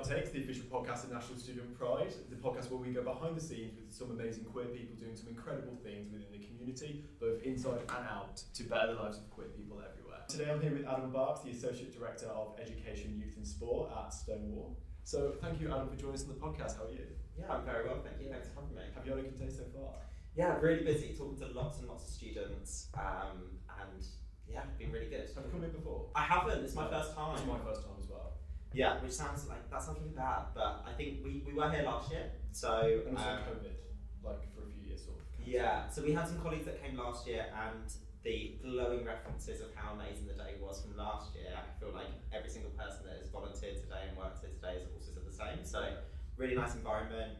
Outtakes, 0.00 0.32
the 0.32 0.40
official 0.40 0.64
podcast 0.72 1.04
of 1.04 1.12
National 1.12 1.36
Student 1.36 1.78
Pride, 1.78 2.14
the 2.30 2.36
podcast 2.36 2.70
where 2.70 2.80
we 2.80 2.88
go 2.88 3.02
behind 3.02 3.36
the 3.36 3.40
scenes 3.40 3.76
with 3.76 3.92
some 3.92 4.10
amazing 4.10 4.44
queer 4.44 4.64
people 4.64 4.96
doing 4.96 5.14
some 5.14 5.28
incredible 5.28 5.76
things 5.84 6.08
within 6.10 6.32
the 6.32 6.40
community, 6.40 7.04
both 7.20 7.42
inside 7.42 7.80
and 7.84 8.08
out, 8.08 8.42
to 8.54 8.64
better 8.64 8.94
the 8.94 9.02
lives 9.02 9.18
of 9.18 9.28
queer 9.28 9.48
people 9.48 9.76
everywhere. 9.76 10.24
Today 10.26 10.48
I'm 10.50 10.58
here 10.62 10.72
with 10.72 10.88
Adam 10.88 11.12
Barkes, 11.12 11.44
the 11.44 11.50
Associate 11.50 11.92
Director 11.92 12.28
of 12.28 12.56
Education, 12.58 13.20
Youth 13.20 13.36
and 13.36 13.46
Sport 13.46 13.90
at 13.92 14.08
Stonewall. 14.14 14.78
So 15.04 15.34
thank 15.42 15.60
you, 15.60 15.68
Adam, 15.68 15.90
for 15.90 15.96
joining 15.96 16.14
us 16.14 16.24
on 16.24 16.28
the 16.28 16.40
podcast. 16.40 16.78
How 16.78 16.88
are 16.88 16.92
you? 16.92 17.04
Yeah, 17.38 17.52
I'm 17.52 17.64
very 17.66 17.86
well, 17.86 18.00
thank 18.02 18.24
you. 18.24 18.32
Thanks 18.32 18.48
for 18.48 18.62
having 18.62 18.76
me. 18.76 18.82
Have 18.94 19.04
you 19.04 19.12
had 19.12 19.20
a 19.20 19.28
good 19.28 19.38
day 19.38 19.52
so 19.52 19.64
far? 19.76 20.00
Yeah, 20.34 20.56
really 20.62 20.82
busy, 20.82 21.12
talking 21.12 21.36
to 21.44 21.52
lots 21.52 21.78
and 21.78 21.88
lots 21.88 22.08
of 22.08 22.14
students, 22.14 22.88
um, 22.96 23.60
and 23.68 24.00
yeah, 24.48 24.62
been 24.78 24.92
really 24.92 25.10
good. 25.10 25.28
Have 25.36 25.44
you 25.44 25.50
come 25.52 25.60
here 25.60 25.68
before? 25.68 26.06
I 26.14 26.22
haven't. 26.22 26.64
It's 26.64 26.74
my 26.74 26.88
first 26.88 27.14
time. 27.14 27.36
It's 27.36 27.44
my 27.44 27.58
first 27.58 27.82
time 27.82 28.00
as 28.00 28.08
well. 28.08 28.39
Yeah, 28.72 29.00
which 29.02 29.12
sounds 29.12 29.48
like 29.48 29.68
that 29.70 29.82
sounds 29.82 29.98
really 29.98 30.14
bad, 30.14 30.54
but 30.54 30.84
I 30.86 30.92
think 30.92 31.24
we, 31.24 31.42
we 31.46 31.52
were 31.52 31.70
here 31.70 31.82
last 31.82 32.10
year, 32.10 32.30
so 32.52 33.02
And 33.06 33.16
also 33.16 33.30
um, 33.30 33.38
COVID, 33.50 33.74
like 34.22 34.54
for 34.54 34.62
a 34.62 34.70
few 34.70 34.82
years, 34.86 35.02
sort 35.04 35.18
of. 35.18 35.24
yeah. 35.46 35.88
So 35.88 36.02
we 36.02 36.12
had 36.12 36.28
some 36.28 36.38
colleagues 36.40 36.66
that 36.66 36.82
came 36.82 36.96
last 36.96 37.26
year, 37.26 37.46
and 37.50 37.90
the 38.22 38.58
glowing 38.62 39.04
references 39.04 39.60
of 39.60 39.74
how 39.74 39.94
amazing 39.94 40.26
the 40.28 40.34
day 40.34 40.54
was 40.60 40.82
from 40.82 40.96
last 40.96 41.34
year. 41.34 41.50
I 41.56 41.80
feel 41.80 41.92
like 41.94 42.12
every 42.32 42.50
single 42.50 42.70
person 42.72 43.06
that 43.06 43.18
has 43.18 43.30
volunteered 43.30 43.76
today 43.80 44.06
and 44.08 44.16
worked 44.16 44.40
here 44.40 44.50
today 44.54 44.78
has 44.78 44.86
also 44.94 45.10
said 45.14 45.26
the 45.26 45.32
same. 45.32 45.64
So 45.64 45.96
really 46.36 46.54
nice 46.54 46.74
environment, 46.74 47.32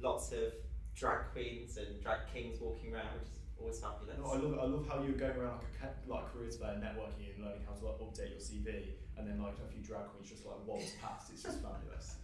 lots 0.00 0.32
of 0.32 0.52
drag 0.94 1.30
queens 1.32 1.76
and 1.78 2.02
drag 2.02 2.26
kings 2.34 2.58
walking 2.60 2.92
around, 2.92 3.14
which 3.20 3.30
is 3.30 3.38
always 3.58 3.80
fabulous. 3.80 4.18
No, 4.18 4.26
I 4.32 4.36
love 4.36 4.58
I 4.58 4.66
love 4.66 4.86
how 4.88 5.02
you're 5.02 5.18
going 5.18 5.36
around 5.36 5.60
like 5.60 5.90
a 5.90 6.10
like 6.10 6.32
careers 6.32 6.56
fair, 6.56 6.74
networking 6.76 7.34
and 7.34 7.44
learning 7.44 7.62
how 7.66 7.74
to 7.74 7.86
like 7.86 7.98
update 7.98 8.30
your 8.30 8.42
CV, 8.42 8.94
and 9.16 9.28
then 9.28 9.42
like 9.42 9.54
a 9.62 9.70
few 9.70 9.82
drag 9.82 10.06
queens 10.12 10.30
just 10.30 10.46
like 10.46 10.56
waltz 10.66 10.92
past. 11.00 11.30
It's 11.32 11.42
just 11.42 11.62
fabulous. 11.62 12.16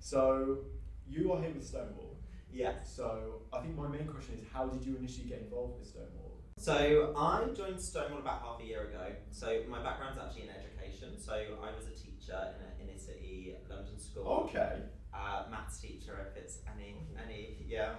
So 0.00 0.58
you 1.06 1.32
are 1.32 1.40
here 1.40 1.50
with 1.50 1.66
Stonewall. 1.66 2.16
Yeah. 2.52 2.74
So 2.84 3.42
I 3.52 3.60
think 3.60 3.76
my 3.76 3.88
main 3.88 4.06
question 4.06 4.38
is 4.40 4.46
how 4.52 4.66
did 4.66 4.84
you 4.84 4.96
initially 4.96 5.28
get 5.28 5.40
involved 5.40 5.78
with 5.78 5.88
Stonewall? 5.88 6.38
So 6.56 7.12
I 7.16 7.44
joined 7.54 7.80
Stonewall 7.80 8.20
about 8.20 8.40
half 8.40 8.60
a 8.60 8.64
year 8.64 8.88
ago. 8.88 9.12
So 9.30 9.62
my 9.68 9.82
background's 9.82 10.18
actually 10.18 10.42
in 10.42 10.50
education. 10.50 11.18
So 11.18 11.32
I 11.32 11.74
was 11.74 11.86
a 11.86 11.90
teacher 11.90 12.54
in 12.54 12.64
an 12.64 12.88
inner 12.88 12.98
city 12.98 13.54
London 13.68 13.98
school. 13.98 14.46
Okay. 14.48 14.82
Uh, 15.14 15.46
maths 15.48 15.78
teacher, 15.78 16.18
if 16.26 16.34
it's 16.36 16.58
any, 16.66 17.06
any, 17.14 17.54
yeah. 17.68 17.94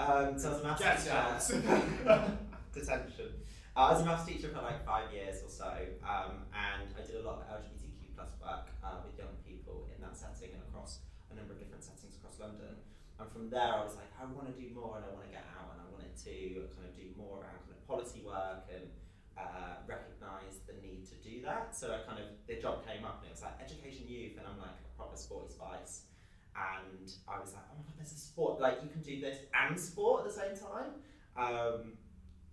Um, 0.00 0.38
so 0.40 0.48
I 0.48 0.52
was 0.56 0.60
a 0.60 0.64
maths 0.64 0.80
Get 0.80 0.96
teacher. 1.04 1.20
Detention. 2.72 3.30
Uh, 3.76 3.80
I 3.80 3.92
was 3.92 4.00
a 4.00 4.06
maths 4.08 4.24
teacher 4.24 4.48
for 4.48 4.62
like 4.64 4.80
five 4.84 5.12
years 5.12 5.44
or 5.44 5.52
so, 5.52 5.68
um, 6.00 6.48
and 6.56 6.88
I 6.96 7.04
did 7.04 7.20
a 7.20 7.24
lot 7.28 7.44
of 7.44 7.60
LGBTQ 7.60 8.16
plus 8.16 8.32
work 8.40 8.72
uh, 8.80 9.04
with 9.04 9.20
young 9.20 9.36
people 9.44 9.84
in 9.92 10.00
that 10.00 10.16
setting 10.16 10.56
and 10.56 10.64
across 10.64 11.04
a 11.30 11.36
number 11.36 11.52
of 11.52 11.60
different 11.60 11.84
settings 11.84 12.16
across 12.16 12.40
London. 12.40 12.80
And 13.20 13.28
from 13.28 13.52
there, 13.52 13.76
I 13.76 13.84
was 13.84 14.00
like, 14.00 14.08
I 14.16 14.24
want 14.24 14.48
to 14.48 14.56
do 14.56 14.72
more, 14.72 14.96
and 14.96 15.04
I 15.04 15.12
want 15.12 15.28
to 15.28 15.32
get 15.36 15.44
out, 15.54 15.76
and 15.76 15.84
I 15.84 15.86
wanted 15.92 16.16
to 16.24 16.66
kind 16.72 16.88
of 16.88 16.96
do 16.96 17.12
more 17.20 17.44
around 17.44 17.60
kind 17.68 17.76
of 17.76 17.84
policy 17.84 18.24
work 18.24 18.64
and 18.72 18.88
uh, 19.36 19.84
recognise 19.84 20.64
the 20.64 20.74
need 20.80 21.04
to 21.12 21.16
do 21.20 21.44
that. 21.44 21.76
So 21.76 21.92
I 21.92 22.00
kind 22.08 22.16
of 22.16 22.32
the 22.48 22.56
job 22.56 22.80
came 22.88 23.04
up, 23.04 23.20
and 23.20 23.28
it 23.28 23.36
was 23.36 23.44
like 23.44 23.60
education 23.60 24.08
youth, 24.08 24.40
and 24.40 24.48
I'm 24.48 24.56
like 24.56 24.72
a 24.72 24.90
proper 24.96 25.20
sporty 25.20 25.52
spice. 25.52 26.09
And 26.56 27.06
I 27.28 27.40
was 27.40 27.54
like, 27.54 27.64
oh 27.70 27.78
my 27.78 27.84
god, 27.84 27.94
there's 27.96 28.12
a 28.12 28.18
sport 28.18 28.60
like 28.60 28.82
you 28.82 28.88
can 28.90 29.02
do 29.02 29.20
this 29.20 29.38
and 29.54 29.78
sport 29.78 30.24
at 30.24 30.32
the 30.32 30.36
same 30.36 30.54
time. 30.56 31.00
Um, 31.36 31.98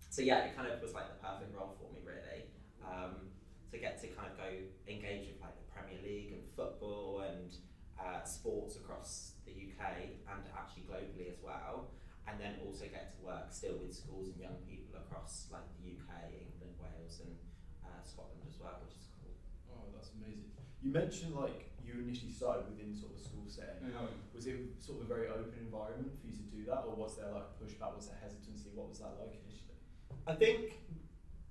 so 0.09 0.21
yeah, 0.21 0.45
it 0.45 0.55
kind 0.55 0.69
of 0.69 0.81
was 0.81 0.93
like 0.93 1.09
the 1.09 1.19
perfect 1.19 1.53
role 1.55 1.75
for 1.75 1.91
me, 1.91 1.99
really, 2.05 2.47
um, 2.85 3.33
to 3.71 3.77
get 3.77 3.99
to 4.01 4.07
kind 4.15 4.31
of 4.31 4.37
go 4.37 4.47
engage 4.87 5.27
with 5.27 5.41
like 5.41 5.57
the 5.59 5.67
Premier 5.69 5.99
League 6.01 6.31
and 6.33 6.43
football 6.55 7.25
and 7.27 7.51
uh, 7.99 8.23
sports 8.23 8.77
across 8.77 9.33
the 9.45 9.51
UK 9.51 10.21
and 10.29 10.43
actually 10.55 10.85
globally 10.87 11.27
as 11.29 11.41
well, 11.43 11.91
and 12.27 12.39
then 12.39 12.55
also 12.65 12.85
get 12.85 13.17
to 13.17 13.25
work 13.25 13.51
still 13.51 13.75
with 13.81 13.93
schools 13.93 14.29
and 14.29 14.39
young 14.39 14.57
people 14.63 14.95
across 14.95 15.47
like 15.51 15.65
the 15.75 15.97
UK, 15.97 16.31
England, 16.33 16.77
Wales, 16.79 17.21
and 17.25 17.35
uh, 17.83 18.01
Scotland 18.03 18.45
as 18.47 18.55
well, 18.59 18.79
which 18.85 18.95
is 18.95 19.11
cool. 19.19 19.35
Oh, 19.73 19.91
that's 19.93 20.11
amazing. 20.15 20.51
You 20.81 20.91
mentioned 20.93 21.35
like 21.35 21.66
you 21.87 22.03
initially 22.03 22.31
started 22.31 22.67
within 22.67 22.91
sort 22.91 23.15
of 23.15 23.19
a 23.19 23.23
school 23.23 23.47
setting. 23.47 23.87
How, 23.95 24.11
was 24.35 24.45
it 24.45 24.59
sort 24.83 24.99
of 24.99 25.05
a 25.05 25.09
very 25.09 25.27
open 25.31 25.55
environment 25.59 26.11
for 26.19 26.27
you 26.27 26.35
to 26.35 26.47
do 26.51 26.61
that, 26.67 26.83
or 26.83 26.95
was 26.95 27.15
there 27.15 27.31
like 27.31 27.47
pushback? 27.55 27.95
Was 27.95 28.11
there 28.11 28.19
hesitancy? 28.21 28.69
What 28.75 28.89
was 28.89 28.99
that 28.99 29.15
like 29.15 29.39
initially? 29.39 29.79
I 30.27 30.35
think 30.35 30.83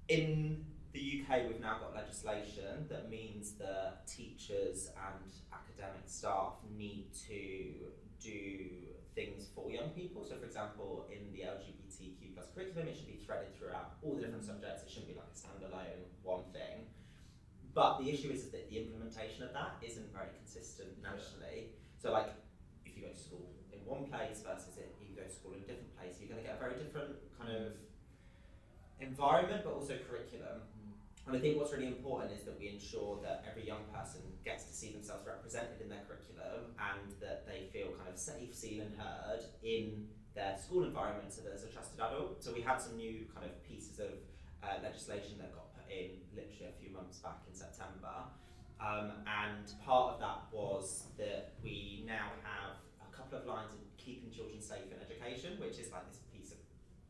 in 0.09 0.65
the 0.93 1.25
UK 1.25 1.49
we've 1.49 1.61
now 1.61 1.79
got 1.81 1.95
legislation 1.95 2.87
that 2.89 3.11
means 3.11 3.53
that 3.59 4.07
teachers 4.07 4.89
and 4.97 5.33
academic 5.53 6.05
staff 6.07 6.55
need 6.77 7.13
to 7.29 7.93
do 8.21 8.93
things 9.15 9.49
for 9.55 9.71
young 9.71 9.91
people. 9.91 10.25
So, 10.25 10.37
for 10.37 10.45
example, 10.45 11.07
in 11.11 11.33
the 11.33 11.45
LGBTQ 11.49 12.35
plus 12.35 12.47
curriculum, 12.55 12.89
it 12.89 12.97
should 12.97 13.09
be 13.09 13.21
threaded 13.25 13.57
throughout 13.59 13.97
all 14.03 14.15
the 14.15 14.23
different 14.23 14.45
subjects. 14.45 14.83
It 14.85 14.91
shouldn't 14.91 15.09
be 15.09 15.17
like 15.17 15.33
a 15.33 15.37
standalone 15.37 16.05
one 16.23 16.45
thing. 16.53 16.89
But 17.77 18.01
the 18.01 18.09
issue 18.09 18.33
is 18.33 18.49
that 18.49 18.73
the 18.73 18.81
implementation 18.81 19.45
of 19.45 19.53
that 19.53 19.77
isn't 19.85 20.09
very 20.09 20.33
consistent 20.33 20.97
nationally. 21.05 21.77
So, 22.01 22.11
like, 22.11 22.33
if 22.89 22.97
you 22.97 23.05
go 23.05 23.13
to 23.13 23.21
school 23.21 23.53
in 23.69 23.85
one 23.85 24.09
place 24.09 24.41
versus 24.41 24.81
if 24.81 24.97
you 25.05 25.13
go 25.13 25.29
to 25.29 25.29
school 25.29 25.53
in 25.53 25.61
a 25.61 25.69
different 25.69 25.93
place, 25.93 26.17
you're 26.17 26.33
going 26.33 26.41
to 26.41 26.49
get 26.49 26.57
a 26.57 26.63
very 26.65 26.81
different 26.81 27.21
kind 27.37 27.53
of 27.53 27.77
environment, 28.99 29.61
but 29.61 29.77
also 29.77 29.93
curriculum. 30.09 30.65
And 31.29 31.37
I 31.37 31.39
think 31.39 31.61
what's 31.61 31.77
really 31.77 31.93
important 31.93 32.33
is 32.33 32.49
that 32.49 32.57
we 32.57 32.73
ensure 32.73 33.21
that 33.21 33.45
every 33.45 33.69
young 33.69 33.85
person 33.93 34.25
gets 34.41 34.65
to 34.65 34.73
see 34.73 34.97
themselves 34.97 35.29
represented 35.29 35.77
in 35.85 35.93
their 35.93 36.01
curriculum 36.09 36.73
and 36.81 37.13
that 37.21 37.45
they 37.45 37.69
feel 37.77 37.93
kind 38.01 38.09
of 38.09 38.17
safe, 38.17 38.57
seen, 38.57 38.89
and 38.89 38.97
heard 38.97 39.45
in 39.61 40.09
their 40.33 40.57
school 40.57 40.89
environment 40.89 41.29
so 41.29 41.45
that 41.45 41.53
as 41.53 41.65
a 41.65 41.69
trusted 41.69 42.01
adult. 42.01 42.41
So 42.41 42.57
we 42.57 42.65
had 42.65 42.81
some 42.81 42.97
new 42.97 43.29
kind 43.37 43.45
of 43.45 43.53
pieces 43.69 44.01
of 44.01 44.17
uh, 44.65 44.81
legislation 44.81 45.37
that 45.45 45.53
got 45.53 45.66
in 45.91 46.21
literally 46.35 46.69
a 46.71 46.77
few 46.81 46.91
months 46.95 47.19
back 47.19 47.43
in 47.49 47.55
September. 47.55 48.31
Um, 48.81 49.13
and 49.25 49.65
part 49.85 50.15
of 50.15 50.21
that 50.21 50.47
was 50.53 51.05
that 51.19 51.55
we 51.63 52.05
now 52.07 52.29
have 52.45 52.77
a 53.01 53.09
couple 53.17 53.39
of 53.39 53.47
lines 53.47 53.73
in 53.73 53.81
keeping 53.97 54.31
children 54.31 54.61
safe 54.61 54.85
in 54.93 54.99
education, 55.01 55.59
which 55.59 55.79
is 55.79 55.91
like 55.91 56.07
this 56.09 56.21
piece 56.33 56.53
of, 56.53 56.59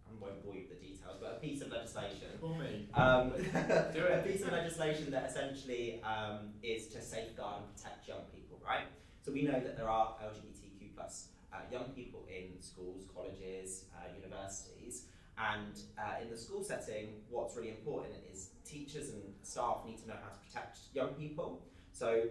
I 0.06 0.14
won't 0.22 0.44
bore 0.44 0.54
you 0.54 0.64
with 0.68 0.78
the 0.78 0.86
details, 0.86 1.18
but 1.20 1.36
a 1.36 1.40
piece 1.40 1.60
of 1.62 1.70
legislation 1.72 2.38
For 2.40 2.54
me. 2.54 2.86
um, 2.94 3.32
a 3.54 4.22
piece 4.24 4.42
of 4.42 4.52
legislation 4.52 5.10
that 5.10 5.26
essentially 5.28 6.00
um, 6.02 6.54
is 6.62 6.86
to 6.94 7.02
safeguard 7.02 7.62
and 7.62 7.74
protect 7.74 8.06
young 8.06 8.24
people, 8.32 8.60
right? 8.64 8.86
So 9.22 9.32
we 9.32 9.42
know 9.42 9.58
that 9.58 9.76
there 9.76 9.90
are 9.90 10.14
LGBTQ 10.22 10.94
plus 10.94 11.28
uh, 11.52 11.58
young 11.70 11.90
people 11.90 12.24
in 12.30 12.62
schools, 12.62 13.04
colleges, 13.12 13.86
uh, 13.96 14.06
universities, 14.14 15.06
and 15.36 15.74
uh, 15.98 16.22
in 16.22 16.30
the 16.30 16.36
school 16.36 16.62
setting, 16.62 17.20
what's 17.28 17.56
really 17.56 17.70
important 17.70 18.14
is 18.32 18.50
teachers 18.66 19.10
and 19.10 19.22
staff 19.42 19.82
need 19.86 19.98
to 20.02 20.08
know 20.08 20.18
how 20.20 20.30
to 20.30 20.40
protect 20.42 20.78
young 20.92 21.14
people. 21.14 21.62
So 21.92 22.24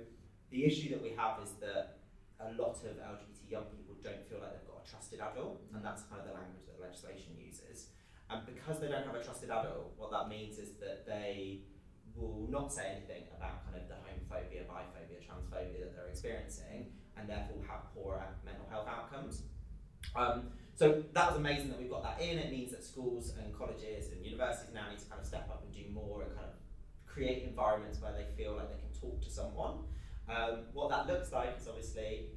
the 0.51 0.66
issue 0.66 0.90
that 0.90 1.01
we 1.01 1.12
have 1.18 1.41
is 1.41 1.53
that 1.62 1.97
a 2.40 2.51
lot 2.59 2.75
of 2.84 2.94
LGBT 3.00 3.50
young 3.50 3.66
people 3.72 3.96
don't 4.03 4.22
feel 4.28 4.40
like 4.44 4.51
they've 4.51 4.68
got 4.68 4.84
a 4.85 4.90
trusted 4.90 5.19
adult, 5.19 5.63
and 5.73 5.84
that's 5.84 6.03
kind 6.03 6.22
of 6.22 6.28
the 6.28 6.34
language 6.34 6.68
that 6.68 6.78
the 6.78 6.84
legislation 6.84 7.34
uses. 7.40 7.90
And 8.29 8.46
because 8.46 8.79
they 8.79 8.88
don't 8.88 9.06
have 9.06 9.16
a 9.16 9.23
trusted 9.23 9.50
adult, 9.50 9.94
what 9.97 10.12
that 10.12 10.28
means 10.28 10.57
is 10.57 10.75
that 10.81 11.06
they 11.06 11.61
will 12.16 12.47
not 12.49 12.73
say 12.73 12.96
anything 12.96 13.28
about 13.35 13.64
kind 13.66 13.78
of 13.78 13.87
the 13.87 13.96
homophobia, 13.96 14.66
biphobia, 14.66 15.20
transphobia 15.22 15.79
that 15.84 15.96
they're 15.96 16.09
experiencing, 16.09 16.91
and 17.17 17.29
therefore 17.29 17.58
have 17.67 17.93
poorer 17.93 18.26
mental 18.43 18.66
health 18.70 18.87
outcomes. 18.87 19.43
Um, 20.16 20.52
so 20.75 21.03
that 21.13 21.27
was 21.27 21.37
amazing 21.37 21.69
that 21.69 21.79
we've 21.79 21.89
got 21.89 22.03
that 22.03 22.22
in. 22.22 22.37
It 22.37 22.51
means 22.51 22.72
that 22.72 22.83
schools 22.83 23.33
and 23.41 23.53
colleges 23.57 24.11
and 24.11 24.23
universities 24.25 24.73
now 24.73 24.89
need 24.89 24.99
to 24.99 25.05
kind 25.05 25.22
of 25.22 25.27
step 25.27 25.47
up 25.49 25.63
and 25.63 25.73
do 25.73 25.89
more 25.93 26.23
and 26.23 26.35
kind 26.35 26.47
of 26.47 26.55
create 27.05 27.43
environments 27.43 28.01
where 28.01 28.11
they 28.11 28.25
feel 28.35 28.55
like 28.55 28.69
they 28.69 28.79
can 28.79 28.91
talk 28.99 29.22
to 29.22 29.29
someone. 29.29 29.79
Um, 30.27 30.66
what 30.73 30.89
that 30.89 31.07
looks 31.07 31.31
like 31.31 31.55
is 31.59 31.67
obviously 31.67 32.31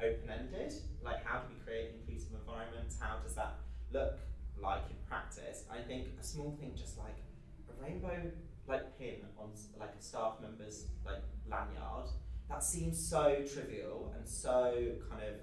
open-ended. 0.00 0.72
Like, 1.04 1.24
how 1.24 1.40
do 1.40 1.46
we 1.52 1.60
create 1.64 1.90
inclusive 2.00 2.32
environments? 2.40 2.96
How 2.98 3.18
does 3.22 3.34
that 3.34 3.58
look 3.92 4.18
like 4.60 4.82
in 4.88 4.96
practice? 5.08 5.64
I 5.70 5.82
think 5.82 6.08
a 6.20 6.24
small 6.24 6.56
thing, 6.58 6.72
just 6.76 6.96
like 6.98 7.16
a 7.68 7.82
rainbow 7.82 8.30
like 8.68 8.98
pin 8.98 9.16
on 9.38 9.50
like 9.78 9.94
a 9.98 10.02
staff 10.02 10.34
member's 10.40 10.86
like 11.04 11.22
lanyard, 11.48 12.08
that 12.48 12.62
seems 12.62 12.98
so 12.98 13.44
trivial 13.52 14.12
and 14.16 14.26
so 14.26 14.92
kind 15.10 15.22
of 15.22 15.34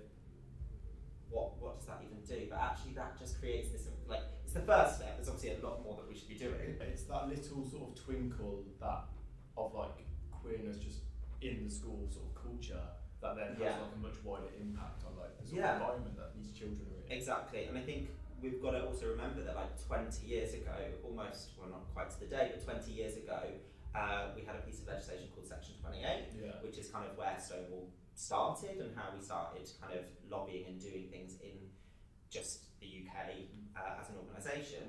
what 1.34 1.58
what 1.60 1.78
does 1.82 1.88
that 1.90 2.00
even 2.06 2.22
do? 2.22 2.48
But 2.50 2.60
actually, 2.62 2.94
that 2.94 3.18
just 3.18 3.40
creates 3.42 3.70
this 3.74 3.90
like 4.08 4.22
it's 4.46 4.54
the 4.54 4.62
first 4.62 4.98
step. 5.02 5.18
There's 5.18 5.28
obviously 5.30 5.58
a 5.58 5.66
lot 5.66 5.82
more 5.84 5.98
that 5.98 6.08
we 6.08 6.14
should 6.16 6.30
be 6.30 6.38
doing. 6.38 6.78
It's 6.80 7.04
that 7.10 7.28
little 7.28 7.66
sort 7.66 7.90
of 7.90 7.92
twinkle 7.98 8.64
that 8.80 9.10
of 9.58 9.74
like 9.74 10.06
queerness 10.32 10.78
just 10.78 11.00
in 11.42 11.66
the 11.66 11.70
school 11.74 12.06
sort 12.10 12.26
of 12.30 12.34
culture 12.38 12.86
that 13.22 13.36
then 13.36 13.56
has 13.56 13.60
Yeah. 13.60 13.82
like 13.82 13.96
a 13.96 14.00
much 14.00 14.18
wider 14.24 14.52
impact 14.60 15.04
on 15.08 15.18
like 15.18 15.34
the 15.40 15.46
sort 15.46 15.60
Yeah. 15.60 15.76
of 15.76 15.82
environment 15.82 16.16
that 16.18 16.36
these 16.36 16.52
children 16.52 16.86
are 16.92 17.06
in. 17.06 17.12
Exactly, 17.12 17.66
and 17.66 17.78
I 17.78 17.82
think 17.82 18.10
we've 18.42 18.62
got 18.62 18.72
to 18.72 18.86
also 18.86 19.08
remember 19.10 19.42
that 19.44 19.56
like 19.56 19.72
20 19.80 20.26
years 20.28 20.54
ago, 20.54 20.76
almost 21.04 21.52
well 21.58 21.70
not 21.70 21.88
quite 21.94 22.10
to 22.12 22.20
the 22.20 22.28
day, 22.28 22.52
but 22.54 22.62
20 22.64 22.92
years 22.92 23.16
ago, 23.18 23.40
uh, 23.96 24.32
we 24.36 24.42
had 24.44 24.56
a 24.58 24.64
piece 24.68 24.82
of 24.82 24.88
legislation 24.88 25.30
called 25.34 25.48
Section 25.48 25.76
28, 25.82 26.04
Yeah. 26.36 26.60
which 26.62 26.76
which 26.76 26.78
is 26.78 26.90
kind 26.92 27.10
of 27.10 27.18
where 27.18 27.38
Stonewall 27.40 27.88
started 28.16 28.80
and 28.80 28.96
how 28.96 29.10
we 29.16 29.24
started 29.24 29.70
kind 29.82 29.98
of 29.98 30.06
lobbying 30.30 30.66
and 30.68 30.80
doing 30.80 31.08
things 31.12 31.36
in 31.42 31.58
just 32.30 32.80
the 32.80 32.88
UK 32.88 33.50
uh, 33.78 34.02
as 34.02 34.10
an 34.10 34.16
organisation. 34.18 34.84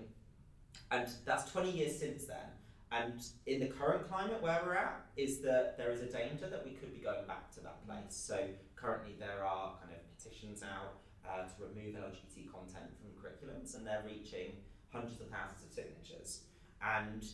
And 0.91 1.09
that's 1.25 1.50
20 1.50 1.71
years 1.71 1.99
since 1.99 2.25
then. 2.26 2.49
And 2.93 3.21
in 3.47 3.61
the 3.61 3.67
current 3.67 4.09
climate 4.09 4.41
where 4.41 4.61
we're 4.65 4.76
at, 4.76 5.06
is 5.17 5.41
that 5.41 5.76
there 5.76 5.91
is 5.91 6.00
a 6.00 6.06
danger 6.06 6.49
that 6.49 6.65
we 6.65 6.73
could 6.73 6.93
be 6.93 7.00
going 7.00 7.26
back 7.26 7.50
to 7.55 7.61
that 7.61 7.85
place. 7.87 8.15
So 8.15 8.38
currently 8.76 9.17
there 9.19 9.44
are 9.44 9.75
kind 9.81 9.93
of 9.93 10.00
petitions 10.17 10.62
out 10.62 11.03
uh, 11.27 11.43
to 11.43 11.55
remove 11.59 11.97
LGBT 11.97 12.53
content 12.53 12.93
from 13.00 13.11
curriculums, 13.19 13.75
and 13.75 13.87
they're 13.87 14.05
reaching 14.06 14.53
hundreds 14.93 15.20
of 15.20 15.29
thousands 15.29 15.65
of 15.67 15.73
signatures. 15.73 16.43
And 16.81 17.25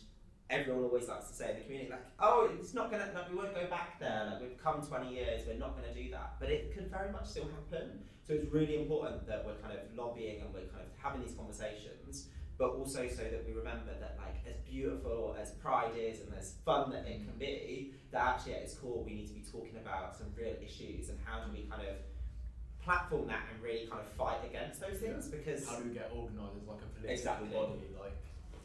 everyone 0.51 0.83
always 0.83 1.07
likes 1.07 1.29
to 1.29 1.33
say 1.33 1.51
in 1.51 1.55
the 1.57 1.63
community, 1.63 1.89
like, 1.89 2.05
oh, 2.19 2.49
it's 2.59 2.73
not 2.73 2.91
gonna, 2.91 3.09
like, 3.15 3.29
we 3.31 3.37
won't 3.37 3.55
go 3.55 3.65
back 3.67 3.99
there. 3.99 4.27
Like, 4.29 4.41
we've 4.41 4.57
come 4.61 4.85
20 4.85 5.09
years, 5.09 5.47
we're 5.47 5.57
not 5.57 5.75
gonna 5.75 5.93
do 5.93 6.11
that. 6.11 6.35
But 6.39 6.49
it 6.49 6.73
can 6.73 6.89
very 6.89 7.11
much 7.11 7.25
still 7.25 7.47
happen. 7.49 8.03
So 8.27 8.33
it's 8.33 8.45
really 8.51 8.75
important 8.75 9.25
that 9.27 9.45
we're 9.45 9.55
kind 9.55 9.73
of 9.73 9.79
lobbying 9.95 10.41
and 10.41 10.53
we're 10.53 10.69
kind 10.69 10.83
of 10.83 10.91
having 11.01 11.21
these 11.21 11.33
conversations 11.33 12.27
but 12.61 12.77
also 12.77 13.07
so 13.09 13.23
that 13.23 13.43
we 13.47 13.53
remember 13.53 13.89
that 13.99 14.15
like 14.21 14.37
as 14.47 14.55
beautiful 14.69 15.35
as 15.41 15.49
pride 15.57 15.97
is 15.97 16.21
and 16.21 16.31
as 16.37 16.53
fun 16.63 16.91
that 16.91 17.07
it 17.07 17.25
can 17.25 17.33
be 17.39 17.91
that 18.11 18.21
actually 18.21 18.53
at 18.53 18.61
its 18.61 18.75
core 18.75 19.03
we 19.03 19.15
need 19.15 19.27
to 19.27 19.33
be 19.33 19.41
talking 19.41 19.75
about 19.81 20.15
some 20.15 20.27
real 20.37 20.53
issues 20.63 21.09
and 21.09 21.17
how 21.25 21.41
do 21.41 21.51
we 21.51 21.65
kind 21.65 21.81
of 21.81 21.95
platform 22.85 23.25
that 23.25 23.41
and 23.51 23.57
really 23.63 23.87
kind 23.87 23.99
of 23.99 24.07
fight 24.13 24.37
against 24.45 24.79
those 24.79 24.97
things 25.01 25.27
yeah. 25.27 25.37
because 25.37 25.67
how 25.67 25.77
do 25.77 25.89
we 25.89 25.93
get 25.93 26.11
organised 26.13 26.61
as 26.61 26.67
like 26.69 26.81
a 26.85 26.89
political 26.93 27.09
exactly. 27.09 27.49
body 27.49 27.89
like 27.97 28.17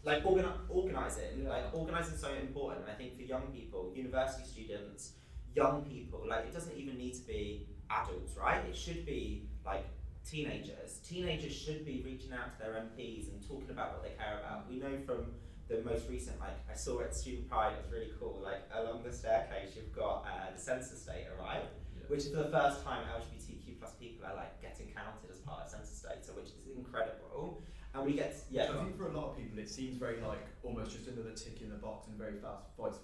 like 0.07 0.25
organi- 0.25 0.61
organising 0.69 1.43
yeah. 1.43 1.49
like 1.49 1.65
organising 1.75 2.15
is 2.15 2.21
so 2.21 2.33
important 2.41 2.83
and 2.83 2.91
I 2.91 2.95
think 2.95 3.17
for 3.17 3.23
young 3.23 3.49
people 3.53 3.93
university 3.95 4.45
students 4.47 5.13
young 5.55 5.83
people 5.83 6.25
like 6.29 6.47
it 6.47 6.55
doesn't 6.55 6.77
even 6.77 6.97
need 6.97 7.15
to 7.15 7.27
be 7.27 7.67
adults 7.91 8.37
right 8.37 8.65
it 8.65 8.77
should 8.77 9.05
be 9.05 9.49
like 9.65 9.85
teenagers. 10.29 10.99
Teenagers 11.09 11.55
should 11.55 11.87
be 11.87 12.03
reaching 12.05 12.33
out 12.33 12.59
to 12.59 12.59
their 12.59 12.75
MPs 12.75 13.31
and 13.31 13.41
talking 13.47 13.71
about 13.71 13.93
what 13.95 14.03
they 14.03 14.15
care 14.19 14.41
about. 14.43 14.69
We 14.69 14.77
know 14.77 14.99
from 15.07 15.33
the 15.69 15.83
most 15.83 16.09
recent, 16.09 16.39
like 16.41 16.59
I 16.71 16.75
saw 16.75 17.01
at 17.03 17.15
Student 17.15 17.49
Pride, 17.49 17.73
it 17.73 17.83
was 17.83 17.93
really 17.93 18.13
cool. 18.19 18.41
Like 18.43 18.67
along 18.75 19.03
the 19.05 19.13
staircase, 19.13 19.75
you've 19.77 19.95
got 19.95 20.27
uh, 20.27 20.53
the 20.55 20.61
census 20.61 21.03
data, 21.03 21.31
right? 21.39 21.63
Yeah. 21.95 22.03
Which 22.09 22.27
is 22.27 22.31
for 22.31 22.43
the 22.43 22.51
first 22.51 22.85
time 22.85 23.03
LGBTQ 23.15 23.79
plus 23.79 23.95
people 23.95 24.27
are 24.27 24.35
like 24.35 24.61
getting 24.61 24.93
counted 24.95 25.31
as 25.31 25.39
part 25.39 25.65
of 25.65 25.71
census 25.71 26.03
data, 26.03 26.35
which 26.35 26.51
is 26.51 26.67
incredible. 26.77 27.63
And 27.97 28.07
we 28.07 28.13
get 28.13 28.37
yeah. 28.51 28.65
I 28.65 28.85
think 28.85 28.97
for 28.97 29.09
a 29.09 29.17
lot 29.17 29.31
of 29.31 29.37
people, 29.37 29.59
it 29.59 29.71
seems 29.71 29.97
very 29.97 30.21
like 30.21 30.45
almost 30.63 30.93
just 30.93 31.09
another 31.09 31.33
tick 31.33 31.63
in 31.63 31.71
the 31.71 31.77
box 31.77 32.09
and 32.09 32.19
very 32.19 32.37
fast 32.37 33.01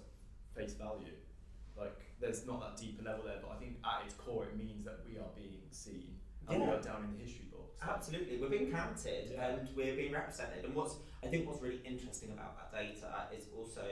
face 0.55 0.73
value. 0.73 1.17
Like 1.75 1.97
there's 2.19 2.45
not 2.45 2.61
that 2.61 2.77
deeper 2.77 3.03
level 3.03 3.25
there, 3.25 3.39
but 3.41 3.51
I 3.51 3.59
think 3.59 3.77
at 3.83 4.05
its 4.05 4.13
core, 4.13 4.45
it 4.45 4.55
means 4.57 4.85
that 4.85 4.99
we 5.07 5.17
are 5.17 5.31
being 5.35 5.61
seen 5.71 6.15
and 6.47 6.59
yeah. 6.59 6.69
we 6.69 6.75
are 6.75 6.81
down 6.81 7.03
in 7.05 7.17
the 7.17 7.23
history 7.23 7.47
books. 7.51 7.79
Absolutely, 7.81 8.37
we're 8.37 8.49
being 8.49 8.71
counted 8.71 9.31
yeah. 9.33 9.47
and 9.47 9.67
we're 9.75 9.95
being 9.95 10.13
represented. 10.13 10.65
And 10.65 10.75
what's 10.75 10.95
I 11.23 11.27
think 11.27 11.47
what's 11.47 11.61
really 11.61 11.81
interesting 11.85 12.29
about 12.31 12.55
that 12.57 12.71
data 12.71 13.27
is 13.35 13.47
also 13.57 13.83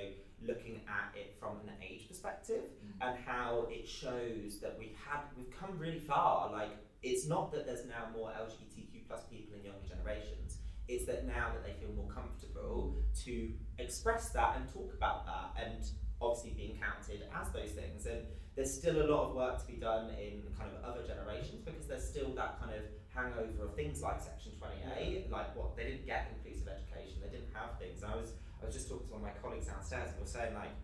looking 0.45 0.81
at 0.88 1.18
it 1.18 1.36
from 1.39 1.57
an 1.68 1.74
age 1.81 2.07
perspective 2.07 2.63
mm. 2.83 3.07
and 3.07 3.18
how 3.25 3.68
it 3.69 3.88
shows 3.88 4.59
that 4.62 4.75
we've 4.77 4.95
had 4.95 5.21
we've 5.38 5.51
come 5.51 5.77
really 5.77 6.00
far. 6.00 6.51
Like 6.51 6.77
it's 7.03 7.27
not 7.27 7.51
that 7.53 7.65
there's 7.65 7.86
now 7.86 8.09
more 8.15 8.30
LGBTQ 8.30 9.07
plus 9.07 9.24
people 9.31 9.57
in 9.57 9.65
younger 9.65 9.88
generations. 9.88 10.50
It's 10.92 11.06
that 11.06 11.26
now 11.26 11.52
that 11.54 11.64
they 11.64 11.74
feel 11.80 11.96
more 11.96 12.12
comfortable 12.12 12.98
to 13.24 13.54
express 13.80 14.30
that 14.30 14.58
and 14.58 14.68
talk 14.72 14.94
about 14.94 15.26
that 15.26 15.56
and 15.64 15.84
obviously 16.22 16.52
being 16.52 16.78
counted 16.78 17.24
as 17.34 17.50
those 17.52 17.72
things. 17.72 18.06
And 18.06 18.28
there's 18.56 18.74
still 18.74 19.02
a 19.02 19.08
lot 19.08 19.30
of 19.30 19.36
work 19.36 19.60
to 19.60 19.68
be 19.68 19.80
done 19.80 20.12
in 20.20 20.44
kind 20.58 20.70
of 20.76 20.84
other 20.84 21.08
generations 21.08 21.64
because 21.64 21.88
there's 21.88 22.08
still 22.08 22.36
that 22.36 22.60
kind 22.60 22.76
of 22.76 22.84
hangover 23.14 23.66
of 23.66 23.76
things 23.76 24.02
like 24.02 24.22
Section 24.22 24.52
28, 24.60 25.32
like 25.32 25.56
what 25.56 25.76
they 25.76 25.84
didn't 25.84 26.06
get 26.06 26.32
inclusive 26.36 26.68
education, 26.68 27.24
they 27.24 27.32
didn't 27.32 27.52
have 27.54 27.80
things. 27.80 28.04
I 28.04 28.16
was 28.16 28.34
I 28.62 28.66
was 28.66 28.76
just 28.76 28.90
talking 28.90 29.08
to 29.08 29.14
one 29.14 29.22
of 29.22 29.28
my 29.28 29.36
colleagues 29.42 29.68
downstairs 29.68 30.10
and 30.10 30.18
we 30.18 30.24
were 30.24 30.30
saying 30.30 30.54
like 30.54 30.76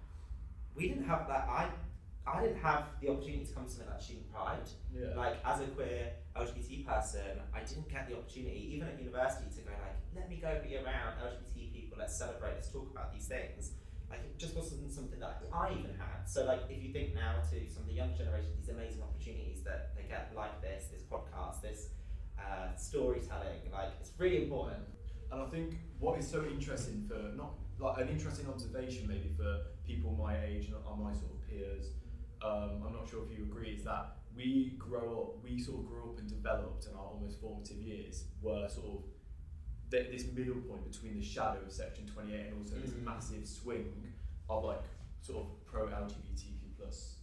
we 0.75 0.87
didn't 0.89 1.05
have 1.05 1.27
that 1.27 1.47
I 1.47 1.69
I 2.27 2.41
didn't 2.41 2.59
have 2.59 2.83
the 3.01 3.09
opportunity 3.09 3.45
to 3.45 3.53
come 3.53 3.65
to 3.65 3.71
something 3.71 3.89
like 3.89 4.01
Student 4.01 4.31
Pride. 4.33 4.67
Yeah. 4.93 5.15
Like 5.15 5.37
as 5.45 5.61
a 5.61 5.67
queer 5.67 6.11
LGBT 6.35 6.85
person, 6.85 7.39
I 7.55 7.61
didn't 7.63 7.89
get 7.89 8.09
the 8.09 8.17
opportunity, 8.17 8.75
even 8.75 8.87
at 8.87 8.99
university, 8.99 9.47
to 9.55 9.61
go 9.63 9.71
like, 9.71 9.95
let 10.15 10.29
me 10.29 10.37
go 10.37 10.59
be 10.61 10.75
around 10.75 11.15
LGBT 11.23 11.73
people, 11.73 11.97
let's 11.97 12.17
celebrate, 12.17 12.55
let's 12.55 12.69
talk 12.69 12.91
about 12.91 13.13
these 13.13 13.27
things 13.27 13.71
like 14.09 14.19
it 14.19 14.37
just 14.37 14.55
wasn't 14.55 14.91
something 14.91 15.19
that 15.19 15.41
I 15.53 15.71
even 15.71 15.95
had. 15.97 16.25
So 16.25 16.45
like 16.45 16.61
if 16.69 16.83
you 16.83 16.91
think 16.93 17.13
now 17.13 17.35
to 17.51 17.69
some 17.69 17.83
of 17.83 17.87
the 17.87 17.93
younger 17.93 18.17
generation, 18.17 18.51
these 18.57 18.69
amazing 18.69 19.01
opportunities 19.01 19.63
that 19.63 19.95
they 19.95 20.03
get 20.03 20.31
like 20.35 20.61
this, 20.61 20.87
this 20.91 21.03
podcast, 21.03 21.61
this 21.61 21.89
uh, 22.39 22.75
storytelling, 22.75 23.67
like 23.71 23.91
it's 23.99 24.11
really 24.17 24.43
important. 24.43 24.83
And 25.31 25.41
I 25.41 25.45
think 25.47 25.79
what 25.99 26.17
is 26.19 26.27
so 26.27 26.45
interesting 26.45 27.05
for 27.07 27.35
not 27.35 27.53
like 27.79 28.01
an 28.01 28.09
interesting 28.09 28.47
observation 28.47 29.07
maybe 29.07 29.29
for 29.37 29.59
people 29.85 30.15
my 30.17 30.41
age 30.43 30.67
and 30.67 30.75
my 31.03 31.11
sort 31.13 31.31
of 31.31 31.47
peers. 31.47 31.91
Um, 32.43 32.83
I'm 32.85 32.93
not 32.93 33.09
sure 33.09 33.23
if 33.23 33.37
you 33.37 33.45
agree, 33.45 33.71
is 33.71 33.83
that 33.85 34.17
we 34.35 34.75
grow 34.77 35.21
up, 35.21 35.43
we 35.43 35.59
sort 35.59 35.79
of 35.79 35.87
grew 35.87 36.11
up 36.11 36.19
and 36.19 36.29
developed 36.29 36.85
in 36.85 36.93
our 36.93 37.05
almost 37.05 37.41
formative 37.41 37.77
years 37.77 38.25
were 38.41 38.67
sort 38.69 38.85
of 38.87 39.03
th- 39.89 40.11
this 40.11 40.27
middle 40.35 40.61
point 40.61 40.89
between 40.91 41.17
the 41.17 41.25
shadow 41.25 41.59
of 41.65 41.71
Section 41.71 42.05
28 42.05 42.47
and 42.47 42.61
also 42.61 42.75
this 42.75 42.93
massive 43.03 43.47
swing 43.47 43.91
of 44.49 44.63
like 44.63 44.83
sort 45.21 45.45
of 45.45 45.65
pro 45.65 45.87
LGBTQ 45.87 46.77
plus 46.77 47.15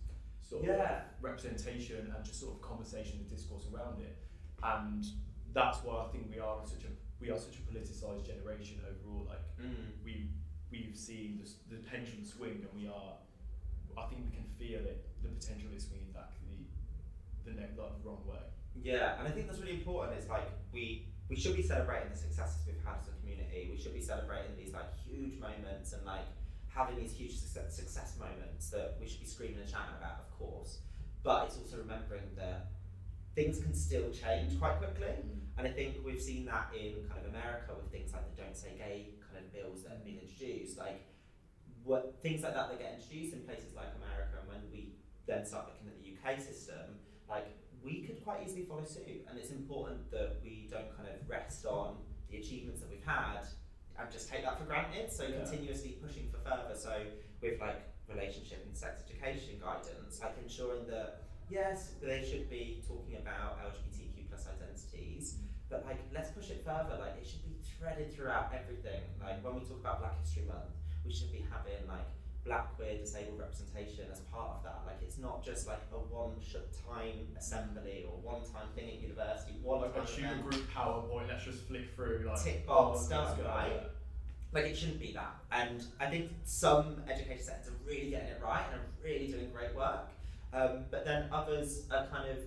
sort 0.43 0.65
yeah. 0.65 0.73
of 0.73 1.03
representation 1.23 2.13
and 2.15 2.25
just 2.25 2.41
sort 2.41 2.55
of 2.55 2.63
conversation 2.63 3.19
and 3.21 3.29
discourse 3.29 3.67
around 3.73 4.01
it. 4.01 4.17
And 4.63 5.05
that's 5.53 5.79
why 5.85 6.05
I 6.05 6.09
think 6.13 6.27
we 6.31 6.41
are 6.41 6.59
such 6.65 6.85
a 6.85 6.93
we 7.21 7.31
are 7.31 7.39
such 7.39 7.57
a 7.57 7.63
politicized 7.63 8.27
generation 8.27 8.81
overall. 8.85 9.27
Like 9.29 9.41
mm. 9.63 9.75
we 10.05 10.29
we've 10.71 10.97
seen 10.97 11.41
the, 11.43 11.77
the 11.77 11.83
pendulum 11.83 12.25
swing, 12.25 12.67
and 12.67 12.81
we 12.81 12.89
are. 12.89 13.15
I 13.99 14.07
think 14.09 14.27
we 14.27 14.33
can 14.35 14.49
feel 14.59 14.83
it. 14.87 15.05
The 15.23 15.29
potential 15.29 15.71
is 15.75 15.87
swinging 15.87 16.13
back 16.13 16.33
the 16.45 16.67
the, 17.45 17.57
ne- 17.57 17.77
like, 17.77 17.95
the 17.97 18.03
wrong 18.05 18.23
way. 18.27 18.43
Yeah, 18.83 19.19
and 19.19 19.29
I 19.29 19.31
think 19.31 19.47
that's 19.47 19.61
really 19.61 19.79
important. 19.79 20.19
It's 20.19 20.29
like 20.29 20.51
we 20.73 21.07
we 21.29 21.37
should 21.37 21.57
be 21.57 21.63
celebrating 21.63 22.11
the 22.11 22.19
successes 22.19 22.63
we've 22.67 22.83
had 22.85 23.01
as 23.01 23.09
a 23.09 23.15
community. 23.21 23.69
We 23.71 23.79
should 23.81 23.95
be 23.95 24.03
celebrating 24.03 24.57
these 24.57 24.73
like 24.73 24.91
huge 25.07 25.39
moments 25.41 25.93
and 25.93 26.05
like 26.05 26.27
having 26.69 26.97
these 26.97 27.13
huge 27.13 27.39
success, 27.39 27.75
success 27.77 28.17
moments 28.19 28.71
that 28.71 28.97
we 29.01 29.07
should 29.07 29.21
be 29.21 29.27
screaming 29.27 29.61
and 29.61 29.69
shouting 29.69 29.95
about, 29.99 30.27
of 30.27 30.39
course. 30.39 30.79
But 31.23 31.47
it's 31.47 31.57
also 31.57 31.79
remembering 31.79 32.29
that 32.37 32.73
things 33.35 33.61
can 33.61 33.75
still 33.75 34.11
change 34.11 34.59
quite 34.59 34.79
quickly. 34.79 35.07
Mm. 35.07 35.41
And 35.57 35.69
I 35.69 35.71
think 35.71 35.97
we've 36.05 36.21
seen 36.21 36.45
that 36.47 36.71
in 36.75 37.07
kind 37.09 37.25
of 37.25 37.31
America 37.31 37.73
with 37.77 37.91
things 37.91 38.13
like 38.13 38.29
the 38.35 38.43
Don't 38.43 38.57
Say 38.57 38.75
Gay 38.77 39.15
kind 39.23 39.39
of 39.39 39.53
bills 39.53 39.83
that 39.85 39.93
have 39.93 40.05
been 40.05 40.19
introduced. 40.19 40.77
Like 40.77 41.01
what 41.85 42.17
things 42.21 42.43
like 42.43 42.55
that 42.55 42.71
that 42.71 42.79
get 42.81 42.99
introduced 42.99 43.35
in 43.35 43.41
places 43.41 43.77
like 43.77 43.89
America, 44.01 44.41
and 44.41 44.49
when 44.49 44.61
we 44.73 44.97
then 45.27 45.45
start 45.45 45.69
looking 45.69 45.89
at 45.89 45.97
the 46.01 46.17
UK 46.17 46.41
system, 46.41 46.99
like 47.29 47.47
we 47.85 48.01
could 48.01 48.25
quite 48.25 48.41
easily 48.45 48.65
follow 48.65 48.85
suit. 48.85 49.25
And 49.29 49.39
it's 49.39 49.51
important 49.51 50.11
that 50.11 50.41
we 50.43 50.69
don't 50.71 50.89
kind 50.97 51.09
of 51.09 51.29
rest 51.29 51.67
on 51.67 51.97
the 52.31 52.39
achievements 52.39 52.81
that 52.81 52.91
we've 52.91 53.05
had 53.05 53.45
and 53.99 54.11
just 54.11 54.29
take 54.29 54.43
that 54.43 54.59
for 54.59 54.65
granted. 54.65 55.13
So 55.13 55.25
yeah. 55.25 55.45
continuously 55.45 55.99
pushing 56.03 56.31
for 56.33 56.39
further. 56.39 56.75
So 56.75 57.05
with 57.41 57.61
like 57.61 57.85
relationship 58.09 58.65
and 58.67 58.77
sex 58.77 59.05
education 59.05 59.61
guidance, 59.61 60.21
like 60.21 60.35
ensuring 60.43 60.87
that 60.89 61.23
yes, 61.51 61.93
they 62.03 62.25
should 62.25 62.49
be 62.49 62.83
talking 62.89 63.17
about 63.17 63.61
LGBTQ 63.61 64.29
plus 64.29 64.49
identities, 64.49 65.37
but 65.69 65.85
like 65.87 66.01
let's 66.13 66.31
push 66.31 66.51
it 66.51 66.65
further. 66.65 66.97
Like 66.99 67.21
it 67.21 67.27
should 67.27 67.45
be 67.45 67.57
threaded 67.79 68.13
throughout 68.13 68.53
everything. 68.55 69.03
Like 69.23 69.45
when 69.45 69.55
we 69.55 69.61
talk 69.61 69.81
about 69.81 70.01
Black 70.01 70.19
History 70.21 70.45
Month, 70.49 70.73
we 71.05 71.13
should 71.13 71.33
be 71.33 71.45
having 71.51 71.87
like 71.89 72.07
black, 72.45 72.77
queer, 72.77 72.99
disabled 72.99 73.39
representation 73.39 74.05
as 74.13 74.21
part 74.33 74.57
of 74.57 74.65
that. 74.65 74.83
Like 74.87 74.99
it's 75.03 75.19
not 75.19 75.45
just 75.45 75.67
like 75.67 75.81
a 75.93 75.97
one 75.97 76.37
time 76.87 77.27
assembly 77.39 78.07
or 78.09 78.19
one 78.19 78.43
time 78.43 78.69
thing 78.75 78.89
at 78.89 79.01
university, 79.01 79.55
one 79.63 79.81
like 79.81 79.95
time 79.95 80.05
a 80.05 80.07
tutor 80.07 80.43
group 80.43 80.71
PowerPoint, 80.73 81.29
let's 81.29 81.45
just 81.45 81.67
flick 81.67 81.95
through 81.95 82.25
like 82.27 82.43
tick 82.43 82.67
box 82.67 83.01
oh, 83.01 83.05
stuff, 83.05 83.39
right? 83.45 83.81
Like 84.53 84.67
it 84.67 84.77
shouldn't 84.77 85.01
be 85.01 85.13
that. 85.13 85.35
And 85.51 85.85
I 85.99 86.07
think 86.07 86.31
some 86.45 87.03
education 87.11 87.43
settings 87.43 87.69
are 87.69 87.87
really 87.87 88.11
getting 88.11 88.29
it 88.29 88.41
right 88.43 88.65
and 88.73 88.81
are 88.81 88.87
really 89.03 89.27
doing 89.27 89.51
great 89.53 89.75
work. 89.75 90.09
Um, 90.53 90.85
but 90.91 91.05
then 91.05 91.27
others 91.33 91.83
are 91.91 92.07
kind 92.07 92.31
of 92.31 92.39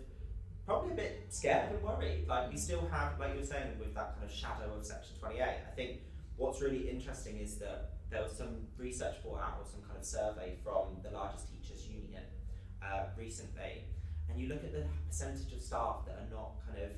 probably 0.65 0.91
a 0.91 0.95
bit 0.95 1.25
scared 1.29 1.71
and 1.71 1.83
worried. 1.83 2.25
Like 2.27 2.51
we 2.51 2.57
still 2.57 2.87
have, 2.91 3.19
like 3.19 3.33
you 3.33 3.39
were 3.39 3.45
saying, 3.45 3.77
with 3.79 3.93
that 3.95 4.15
kind 4.15 4.29
of 4.29 4.33
shadow 4.33 4.73
of 4.77 4.85
Section 4.85 5.15
28. 5.19 5.41
I 5.41 5.75
think 5.75 5.99
what's 6.37 6.61
really 6.61 6.89
interesting 6.89 7.37
is 7.39 7.55
that 7.55 7.96
there 8.09 8.23
was 8.23 8.31
some 8.31 8.67
research 8.77 9.21
brought 9.23 9.41
out 9.41 9.55
or 9.59 9.65
some 9.65 9.81
kind 9.83 9.99
of 9.99 10.05
survey 10.05 10.55
from 10.63 11.01
the 11.03 11.11
largest 11.11 11.51
teachers 11.51 11.87
union 11.87 12.23
uh, 12.81 13.11
recently, 13.17 13.83
and 14.29 14.39
you 14.39 14.47
look 14.47 14.63
at 14.63 14.71
the 14.71 14.85
percentage 15.07 15.51
of 15.51 15.61
staff 15.61 16.05
that 16.05 16.15
are 16.15 16.31
not 16.31 16.55
kind 16.65 16.79
of 16.83 16.91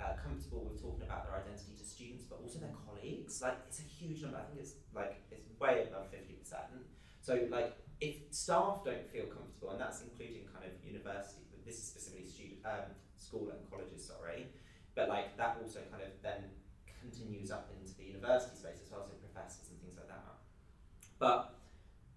uh, 0.00 0.14
comfortable 0.20 0.68
with 0.68 0.82
talking 0.82 1.06
about 1.06 1.24
their 1.24 1.40
identity 1.40 1.72
to 1.78 1.84
students, 1.84 2.24
but 2.24 2.40
also 2.42 2.58
their 2.58 2.74
colleagues. 2.84 3.40
Like 3.40 3.58
it's 3.68 3.80
a 3.80 3.88
huge 3.88 4.22
number. 4.22 4.38
I 4.38 4.44
think 4.50 4.60
it's 4.60 4.74
like 4.94 5.22
it's 5.30 5.48
way 5.58 5.86
above 5.88 6.10
fifty 6.10 6.34
percent. 6.34 6.84
So 7.22 7.46
like 7.50 7.78
if 8.00 8.28
staff 8.30 8.84
don't 8.84 9.08
feel 9.08 9.26
comfortable, 9.26 9.70
and 9.72 9.80
that's 9.80 10.02
including 10.02 10.50
kind 10.52 10.66
of 10.66 10.72
university, 10.84 11.48
but 11.48 11.64
this 11.64 11.78
is 11.78 11.88
specifically 11.88 12.28
student, 12.28 12.60
um, 12.66 12.92
school 13.16 13.48
and 13.50 13.62
colleges, 13.70 14.04
sorry, 14.04 14.52
but 14.94 15.08
like 15.08 15.36
that 15.38 15.56
also 15.62 15.80
kind 15.90 16.02
of 16.02 16.12
then 16.22 16.52
continues 17.00 17.50
up 17.50 17.70
into 17.72 17.96
the 17.96 18.04
university 18.04 18.56
space 18.56 18.84
as 18.84 18.90
well, 18.90 19.06
so 19.06 19.14
professors 19.22 19.70
and 19.70 19.80
things 19.80 19.96
like 19.96 20.08
that. 20.08 20.22
But 21.18 21.54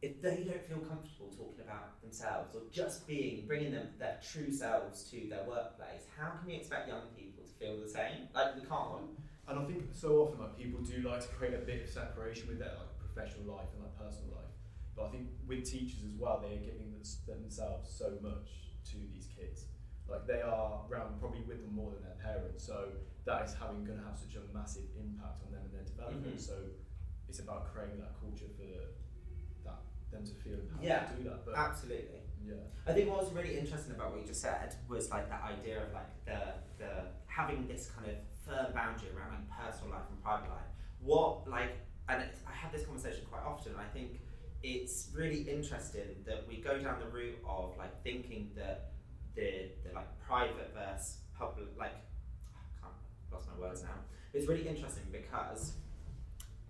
if 0.01 0.21
they 0.21 0.43
don't 0.47 0.65
feel 0.67 0.79
comfortable 0.79 1.29
talking 1.35 1.63
about 1.63 2.01
themselves 2.01 2.55
or 2.55 2.61
just 2.71 3.07
being, 3.07 3.45
bringing 3.47 3.71
them 3.73 3.89
their 3.97 4.17
true 4.21 4.51
selves 4.51 5.03
to 5.11 5.27
their 5.29 5.43
workplace, 5.43 6.07
how 6.17 6.31
can 6.31 6.47
we 6.47 6.55
expect 6.55 6.87
young 6.87 7.07
people 7.17 7.43
to 7.43 7.51
feel 7.59 7.79
the 7.79 7.87
same? 7.89 8.29
Like 8.33 8.55
we 8.55 8.61
can't. 8.61 9.11
And 9.47 9.59
I 9.59 9.63
think 9.65 9.83
so 9.91 10.23
often 10.23 10.39
like 10.39 10.57
people 10.57 10.79
do 10.81 11.01
like 11.01 11.21
to 11.21 11.27
create 11.29 11.53
a 11.55 11.63
bit 11.65 11.83
of 11.83 11.89
separation 11.89 12.47
with 12.47 12.59
their 12.59 12.73
like 12.77 12.93
professional 12.99 13.55
life 13.55 13.67
and 13.73 13.83
like 13.83 13.97
personal 13.97 14.35
life. 14.35 14.53
But 14.95 15.07
I 15.07 15.09
think 15.09 15.27
with 15.47 15.65
teachers 15.65 16.03
as 16.05 16.15
well, 16.19 16.39
they 16.43 16.55
are 16.55 16.59
giving 16.63 16.93
themselves 17.27 17.89
so 17.89 18.17
much 18.21 18.77
to 18.91 18.97
these 19.11 19.27
kids. 19.35 19.65
Like 20.07 20.27
they 20.27 20.41
are 20.41 20.81
around 20.89 21.19
probably 21.19 21.41
with 21.41 21.61
them 21.61 21.75
more 21.75 21.91
than 21.91 22.03
their 22.03 22.17
parents, 22.23 22.65
so 22.65 22.89
that 23.25 23.45
is 23.45 23.53
having 23.53 23.85
going 23.85 23.99
to 23.99 24.05
have 24.05 24.17
such 24.17 24.35
a 24.35 24.41
massive 24.55 24.89
impact 24.97 25.43
on 25.45 25.51
them 25.51 25.61
and 25.65 25.73
their 25.73 25.85
development. 25.85 26.37
Mhm. 26.37 26.39
So 26.39 26.55
it's 27.29 27.39
about 27.39 27.71
creating 27.71 27.99
that 27.99 28.13
culture 28.19 28.49
for 28.57 28.65
that 29.63 29.79
them 30.11 30.25
to 30.25 30.33
feel 30.41 30.57
empowered 30.59 30.83
Yeah. 30.83 31.05
to 31.05 31.15
do 31.15 31.23
that. 31.29 31.45
But 31.45 31.55
Absolutely. 31.55 32.21
yeah, 32.43 32.55
I 32.87 32.93
think 32.93 33.09
what 33.09 33.19
was 33.23 33.31
really 33.31 33.57
interesting 33.57 33.93
about 33.95 34.11
what 34.11 34.21
you 34.21 34.27
just 34.27 34.41
said 34.41 34.75
was 34.87 35.09
like 35.11 35.29
that 35.29 35.43
idea 35.43 35.83
of 35.83 35.93
like 35.93 36.09
the 36.25 36.39
the 36.79 36.91
having 37.27 37.67
this 37.67 37.91
kind 37.95 38.09
of 38.09 38.15
firm 38.45 38.73
boundary 38.73 39.09
around 39.15 39.31
like 39.37 39.47
personal 39.59 39.91
life 39.91 40.07
and 40.09 40.21
private 40.23 40.49
life. 40.49 40.69
What 41.01 41.47
like 41.47 41.77
and 42.09 42.23
I 42.47 42.51
have 42.53 42.71
this 42.71 42.85
conversation 42.85 43.23
quite 43.29 43.43
often. 43.43 43.73
I 43.77 43.85
think 43.93 44.19
it's 44.63 45.09
really 45.15 45.41
interesting 45.41 46.09
that 46.25 46.45
we 46.47 46.57
go 46.57 46.79
down 46.79 46.99
the 46.99 47.07
route 47.07 47.37
of 47.47 47.77
like 47.77 47.93
thinking 48.03 48.49
that 48.55 48.91
the 49.35 49.69
the 49.85 49.93
like 49.93 50.09
private 50.19 50.73
versus 50.73 51.17
public 51.37 51.67
like 51.77 51.93
I 52.57 52.81
can't 52.81 52.93
lost 53.31 53.47
my 53.53 53.57
words 53.67 53.83
now. 53.83 53.99
It's 54.33 54.47
really 54.47 54.67
interesting 54.67 55.03
because 55.11 55.73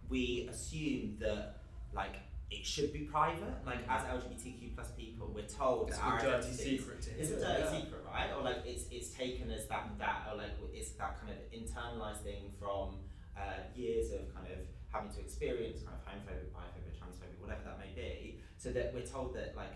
we 0.10 0.48
assume 0.50 1.18
that 1.20 1.58
like 1.94 2.16
it 2.52 2.66
should 2.66 2.92
be 2.92 3.00
private. 3.00 3.54
Like 3.66 3.88
as 3.88 4.04
LGBTQ 4.04 4.76
plus 4.76 4.92
people, 4.98 5.32
we're 5.34 5.44
told 5.46 5.90
it's 5.90 5.98
that 5.98 6.06
a 6.06 6.10
our 6.10 6.20
dirty 6.20 6.52
secret 6.52 7.08
it's 7.18 7.32
a 7.32 7.40
dirty 7.40 7.64
yeah. 7.64 7.72
secret, 7.72 8.02
right? 8.06 8.30
Or 8.36 8.44
like 8.44 8.64
it's 8.66 8.86
it's 8.92 9.10
taken 9.10 9.52
as 9.52 9.68
that 9.68 9.90
that 10.00 10.28
or 10.32 10.38
like 10.38 10.52
it's 10.74 10.92
that 10.92 11.20
kind 11.22 11.34
of 11.34 11.40
internalized 11.54 12.24
thing 12.24 12.52
from 12.60 12.96
uh, 13.38 13.62
years 13.76 14.12
of 14.12 14.34
kind 14.34 14.48
of 14.52 14.60
having 14.92 15.12
to 15.12 15.20
experience 15.20 15.84
kind 15.84 15.96
of 15.96 16.04
homophobia, 16.04 16.50
biphobia, 16.50 16.92
transphobia, 16.98 17.40
whatever 17.40 17.62
that 17.66 17.80
may 17.80 17.94
be. 17.94 18.40
So 18.58 18.72
that 18.72 18.94
we're 18.94 19.06
told 19.06 19.36
that 19.36 19.56
like 19.56 19.74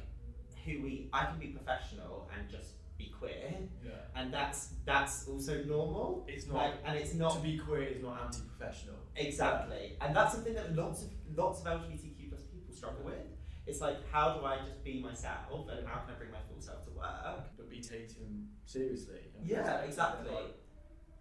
who 0.65 0.81
we 0.81 1.09
I 1.13 1.25
can 1.25 1.39
be 1.39 1.47
professional 1.47 2.29
and 2.35 2.49
just 2.49 2.73
be 2.97 3.09
queer, 3.09 3.53
Yeah. 3.83 3.91
and 4.15 4.33
that's 4.33 4.69
that's 4.85 5.27
also 5.27 5.63
normal. 5.63 6.25
It's 6.27 6.47
not 6.47 6.55
Like, 6.55 6.73
and 6.85 6.97
it's 6.97 7.13
not 7.13 7.33
to 7.35 7.39
be 7.39 7.57
queer 7.57 7.83
is 7.83 8.01
not 8.03 8.21
anti-professional. 8.25 8.95
Exactly, 9.15 9.97
and 10.01 10.15
that's 10.15 10.33
something 10.33 10.53
that 10.53 10.75
lots 10.75 11.03
of 11.03 11.09
lots 11.35 11.62
of 11.62 11.65
LGBTQ 11.67 12.29
plus 12.29 12.43
people 12.43 12.73
struggle 12.73 13.03
with. 13.05 13.25
It's 13.65 13.79
like, 13.79 13.97
how 14.12 14.33
do 14.38 14.45
I 14.45 14.57
just 14.57 14.83
be 14.83 15.01
myself, 15.01 15.69
and 15.69 15.88
how 15.88 16.00
can 16.01 16.15
I 16.15 16.17
bring 16.17 16.31
my 16.31 16.39
full 16.50 16.59
self 16.62 16.83
to 16.85 16.91
work? 16.91 17.55
but 17.57 17.69
be 17.69 17.81
taken 17.81 18.50
seriously. 18.65 19.21
Yeah, 19.43 19.79
exactly. 19.81 20.29
like, 20.29 20.55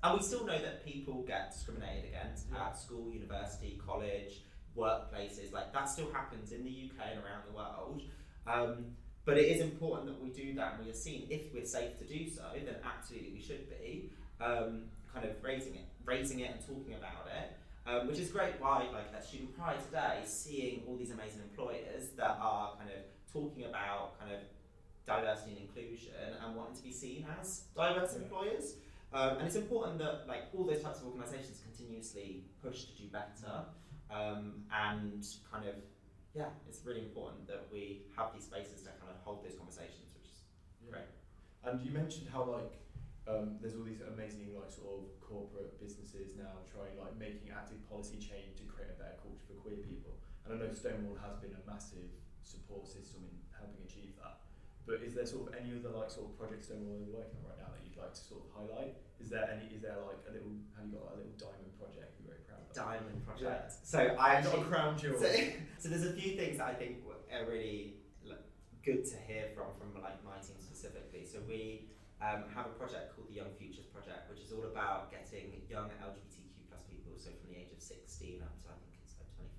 And 0.04 0.18
we 0.18 0.22
still 0.24 0.44
know 0.44 0.58
that 0.60 0.84
people 0.84 1.22
get 1.22 1.52
discriminated 1.52 2.06
against 2.10 2.48
Yeah. 2.50 2.66
at 2.66 2.76
school, 2.76 3.12
university, 3.12 3.78
college, 3.86 4.42
workplaces. 4.76 5.52
Like 5.52 5.72
that 5.72 5.88
still 5.88 6.10
happens 6.12 6.50
in 6.52 6.64
the 6.64 6.70
UK 6.90 7.12
and 7.12 7.20
around 7.24 7.44
the 7.48 7.52
world. 7.54 8.02
Um, 8.46 8.96
but 9.24 9.38
it 9.38 9.46
is 9.46 9.60
important 9.60 10.06
that 10.08 10.22
we 10.22 10.30
do 10.30 10.54
that, 10.54 10.74
and 10.76 10.84
we 10.84 10.90
are 10.90 10.94
seen 10.94 11.26
if 11.30 11.52
we're 11.54 11.64
safe 11.64 11.98
to 11.98 12.04
do 12.04 12.28
so. 12.28 12.42
Then 12.54 12.76
absolutely 12.84 13.32
we 13.32 13.40
should 13.40 13.68
be 13.70 14.10
um, 14.40 14.84
kind 15.12 15.24
of 15.24 15.32
raising 15.42 15.74
it, 15.76 15.84
raising 16.04 16.40
it, 16.40 16.50
and 16.52 16.60
talking 16.60 16.94
about 16.94 17.26
it. 17.26 17.56
Um, 17.84 18.06
which 18.06 18.18
is 18.20 18.30
great. 18.30 18.54
Why, 18.60 18.86
like 18.92 19.12
at 19.12 19.24
Student 19.24 19.56
Pride 19.58 19.76
today, 19.84 20.20
seeing 20.24 20.82
all 20.86 20.96
these 20.96 21.10
amazing 21.10 21.40
employers 21.50 22.10
that 22.16 22.38
are 22.40 22.76
kind 22.78 22.90
of 22.90 23.02
talking 23.32 23.64
about 23.64 24.18
kind 24.20 24.30
of 24.32 24.38
diversity 25.04 25.52
and 25.52 25.60
inclusion 25.62 26.12
and 26.44 26.54
wanting 26.54 26.76
to 26.76 26.82
be 26.84 26.92
seen 26.92 27.26
as 27.40 27.64
diverse 27.74 28.14
Yeah. 28.14 28.22
employers. 28.22 28.76
Um, 29.12 29.38
and 29.38 29.46
it's 29.48 29.56
important 29.56 29.98
that 29.98 30.28
like 30.28 30.42
all 30.54 30.64
those 30.64 30.80
types 30.80 31.00
of 31.00 31.06
organisations 31.08 31.60
continuously 31.66 32.44
push 32.62 32.84
to 32.84 32.92
do 33.02 33.08
better. 33.08 33.64
Um, 34.10 34.62
and 34.70 35.26
kind 35.50 35.66
of 35.66 35.74
yeah, 36.32 36.48
it's 36.68 36.80
really 36.84 37.04
important 37.04 37.46
that 37.48 37.68
we 37.68 38.08
have 38.16 38.32
these 38.32 38.48
spaces 38.48 38.82
to 38.88 38.90
kind 38.96 39.12
of 39.12 39.20
hold 39.20 39.44
those 39.44 39.56
conversations, 39.56 40.08
which 40.16 40.32
is 40.32 40.40
Yeah. 40.80 41.04
And 41.64 41.84
you 41.84 41.92
mentioned 41.92 42.28
how 42.32 42.48
like 42.48 42.80
um, 43.28 43.60
there's 43.60 43.76
all 43.78 43.86
these 43.86 44.02
amazing 44.02 44.50
like 44.56 44.72
sort 44.72 44.98
of 44.98 45.04
corporate 45.20 45.78
businesses 45.78 46.34
now 46.34 46.64
trying 46.66 46.98
like 46.98 47.14
making 47.20 47.52
active 47.54 47.78
policy 47.86 48.18
change 48.18 48.58
to 48.58 48.64
create 48.66 48.90
a 48.90 48.98
better 48.98 49.20
culture 49.20 49.44
for 49.46 49.54
queer 49.62 49.78
people. 49.78 50.18
And 50.42 50.56
I 50.56 50.56
know 50.58 50.72
Stonewall 50.74 51.20
has 51.22 51.38
been 51.38 51.54
a 51.54 51.62
massive 51.68 52.10
support 52.42 52.88
system 52.88 53.22
in 53.28 53.34
helping 53.54 53.84
achieve 53.86 54.18
that. 54.18 54.42
But 54.86 55.00
is 55.06 55.14
there 55.14 55.26
sort 55.26 55.46
of 55.46 55.54
any 55.54 55.70
other 55.78 55.94
like 55.94 56.10
sort 56.10 56.26
of 56.30 56.38
project 56.38 56.66
Stonewall 56.66 56.98
is 56.98 57.10
working 57.10 57.38
on 57.38 57.54
right 57.54 57.60
now 57.62 57.70
that 57.70 57.80
you'd 57.86 57.94
like 57.94 58.14
to 58.14 58.22
sort 58.22 58.42
of 58.42 58.48
highlight? 58.50 58.98
Is 59.22 59.30
there 59.30 59.46
any? 59.46 59.70
Is 59.70 59.82
there 59.82 59.96
like 60.02 60.18
a 60.26 60.32
little? 60.34 60.50
Have 60.74 60.86
you 60.86 60.98
got 60.98 61.14
like, 61.14 61.14
a 61.14 61.18
little 61.22 61.38
diamond 61.38 61.72
project 61.78 62.18
you're 62.18 62.34
very 62.34 62.42
proud 62.42 62.66
of? 62.66 62.74
diamond 62.74 63.20
project. 63.22 63.72
So 63.86 63.98
I 64.18 64.42
am 64.42 64.44
Not 64.44 64.58
a 64.58 64.66
crown 64.66 64.98
jewel. 64.98 65.20
So, 65.20 65.30
so 65.82 65.88
there's 65.88 66.06
a 66.06 66.12
few 66.12 66.34
things 66.34 66.58
that 66.58 66.66
I 66.66 66.74
think 66.74 67.06
are 67.30 67.46
really 67.46 68.02
like, 68.26 68.42
good 68.82 69.06
to 69.06 69.16
hear 69.28 69.54
from 69.54 69.70
from 69.78 69.94
like 70.02 70.18
my 70.26 70.42
team 70.42 70.58
specifically. 70.58 71.22
So 71.22 71.38
we 71.46 71.92
um, 72.22 72.46
have 72.54 72.66
a 72.66 72.74
project 72.78 73.14
called 73.14 73.26
the 73.30 73.38
Young 73.38 73.50
Futures 73.58 73.86
Project, 73.90 74.30
which 74.30 74.42
is 74.42 74.54
all 74.54 74.66
about 74.66 75.10
getting 75.10 75.62
young 75.66 75.90
LGBTQ 75.98 76.70
plus 76.70 76.82
people, 76.86 77.18
so 77.18 77.34
from 77.42 77.50
the 77.50 77.58
age 77.58 77.74
of 77.74 77.82
16 77.82 78.42
up 78.46 78.54
to 78.62 78.70
I 78.70 78.78
think 78.78 78.94
it's 79.02 79.18
like 79.18 79.30
25, 79.34 79.58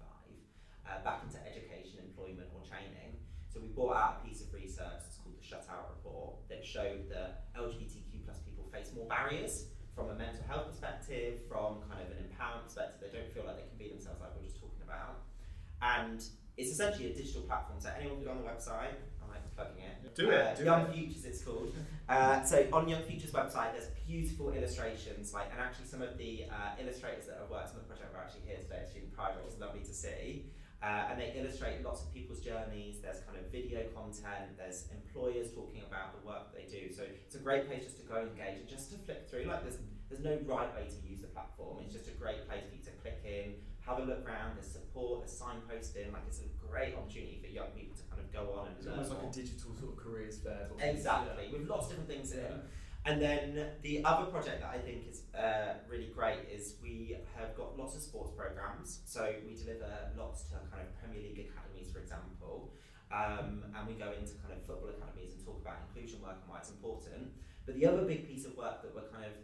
uh, 0.87 0.99
back 1.03 1.27
into 1.27 1.39
education, 1.43 1.99
employment, 2.07 2.47
or 2.55 2.63
training. 2.63 3.19
So 3.51 3.59
we 3.59 3.69
brought 3.69 3.95
out 3.99 4.11
a 4.17 4.27
piece 4.27 4.41
of 4.41 4.49
research. 4.55 5.12
It's 5.57 5.65
the 5.67 5.71
Shutout 5.73 5.89
Report 5.95 6.35
that 6.49 6.65
showed 6.65 7.09
that 7.09 7.47
LGBTQ 7.57 8.25
plus 8.25 8.39
people 8.39 8.65
face 8.71 8.91
more 8.95 9.05
barriers 9.07 9.65
from 9.95 10.09
a 10.09 10.15
mental 10.15 10.43
health 10.47 10.67
perspective, 10.69 11.41
from 11.47 11.81
kind 11.89 12.01
of 12.01 12.09
an 12.17 12.23
empowerment 12.25 12.65
perspective. 12.65 12.97
They 13.11 13.17
don't 13.17 13.29
feel 13.31 13.45
like 13.45 13.57
they 13.57 13.67
can 13.69 13.77
be 13.77 13.89
themselves, 13.89 14.19
like 14.21 14.33
we 14.35 14.41
were 14.41 14.47
just 14.49 14.59
talking 14.59 14.81
about. 14.83 15.21
And 15.81 16.23
it's 16.57 16.71
essentially 16.71 17.11
a 17.11 17.15
digital 17.15 17.41
platform. 17.43 17.79
So 17.79 17.89
anyone 17.97 18.17
can 18.17 18.25
go 18.25 18.31
on 18.31 18.41
the 18.41 18.49
website. 18.49 18.97
I'm 19.21 19.29
like 19.29 19.45
plugging 19.55 19.83
it. 19.83 20.15
Do 20.15 20.29
it, 20.31 20.41
Uh, 20.41 20.53
do 20.55 20.63
Young 20.65 20.81
it. 20.89 20.93
Futures, 20.93 21.25
it's 21.25 21.43
called. 21.43 21.73
Uh, 22.09 22.43
so 22.43 22.67
on 22.73 22.87
Young 22.89 23.03
Futures 23.03 23.31
website, 23.31 23.73
there's 23.73 23.89
beautiful 24.05 24.51
illustrations. 24.53 25.33
Like, 25.33 25.49
and 25.51 25.59
actually, 25.61 25.85
some 25.85 26.01
of 26.01 26.17
the 26.17 26.45
uh, 26.49 26.81
illustrators 26.81 27.25
that 27.27 27.37
have 27.39 27.49
worked 27.49 27.69
on 27.69 27.77
the 27.77 27.87
project 27.89 28.13
are 28.15 28.21
actually 28.21 28.45
here 28.45 28.57
today 28.57 28.79
at 28.81 28.89
Student 28.89 29.13
Pride, 29.13 29.33
which 29.43 29.53
is 29.53 29.59
lovely 29.59 29.81
to 29.81 29.93
see. 29.93 30.45
Uh, 30.83 31.07
and 31.09 31.15
they 31.15 31.31
illustrate 31.39 31.81
lots 31.81 32.03
of 32.03 32.13
people's 32.13 32.41
journeys. 32.41 32.99
There's 32.99 33.23
kind 33.23 33.39
of 33.39 33.47
video 33.47 33.87
content. 33.95 34.51
There's 34.57 34.91
employers 34.91 35.55
talking 35.55 35.79
about 35.87 36.11
the 36.11 36.27
work 36.27 36.51
they 36.51 36.67
do. 36.67 36.91
So 36.91 37.03
it's 37.07 37.35
a 37.35 37.39
great 37.39 37.67
place 37.71 37.87
just 37.87 37.95
to 38.01 38.03
go 38.03 38.19
and 38.19 38.27
engage 38.35 38.59
and 38.59 38.67
just 38.67 38.91
to 38.91 38.97
flick 38.99 39.23
through. 39.29 39.45
Like 39.47 39.63
there's 39.63 39.79
there's 40.11 40.19
no 40.19 40.35
right 40.43 40.67
way 40.75 40.83
to 40.91 40.99
use 41.07 41.21
the 41.21 41.31
platform. 41.31 41.79
It's 41.85 41.95
just 41.95 42.11
a 42.11 42.15
great 42.19 42.43
place 42.51 42.67
for 42.67 42.75
you 42.75 42.83
to 42.83 42.91
click 42.99 43.23
in, 43.23 43.63
have 43.87 43.99
a 43.99 44.03
look 44.03 44.27
around. 44.27 44.59
There's 44.59 44.67
support. 44.75 45.23
There's 45.23 45.39
signposting. 45.39 46.11
Like 46.11 46.27
it's 46.27 46.43
a 46.43 46.51
great 46.59 46.99
opportunity 46.99 47.39
for 47.39 47.47
young 47.47 47.71
people 47.71 47.95
to 47.95 48.03
kind 48.11 48.19
of 48.19 48.27
go 48.35 48.51
on 48.59 48.67
and 48.67 48.75
It's 48.75 48.91
almost 48.91 49.15
like 49.15 49.23
a 49.23 49.31
digital 49.31 49.71
sort 49.79 49.95
of 49.95 49.97
careers 50.03 50.43
fair. 50.43 50.67
Exactly, 50.83 51.47
with 51.47 51.63
lots 51.69 51.87
of 51.87 51.95
different 51.95 52.11
things 52.11 52.35
in. 52.35 52.43
Yeah. 52.43 52.67
And 53.05 53.21
then 53.21 53.67
the 53.81 54.03
other 54.05 54.31
project 54.31 54.61
that 54.61 54.71
I 54.73 54.77
think 54.79 55.03
is 55.11 55.23
uh, 55.35 55.75
really 55.89 56.07
great 56.15 56.47
is 56.49 56.75
we 56.81 57.17
have 57.37 57.55
got 57.55 57.77
lots 57.77 57.95
of 57.95 58.01
sports 58.01 58.31
programs. 58.31 59.01
So 59.05 59.33
we 59.45 59.55
deliver 59.55 59.91
lots 60.17 60.43
to 60.51 60.55
kind 60.71 60.87
of 60.87 60.87
Premier 60.99 61.21
League 61.21 61.51
academies, 61.51 61.91
for 61.91 61.99
example, 61.99 62.71
um, 63.11 63.63
and 63.75 63.87
we 63.87 63.95
go 63.95 64.07
into 64.15 64.39
kind 64.39 64.55
of 64.55 64.63
football 64.63 64.89
academies 64.95 65.35
and 65.35 65.43
talk 65.43 65.59
about 65.59 65.83
inclusion 65.87 66.21
work 66.23 66.39
and 66.39 66.47
why 66.47 66.59
it's 66.59 66.69
important. 66.69 67.35
But 67.65 67.75
the 67.75 67.85
other 67.85 68.03
big 68.03 68.25
piece 68.25 68.45
of 68.45 68.55
work 68.55 68.81
that 68.83 68.95
we're 68.95 69.11
kind 69.11 69.25
of 69.25 69.35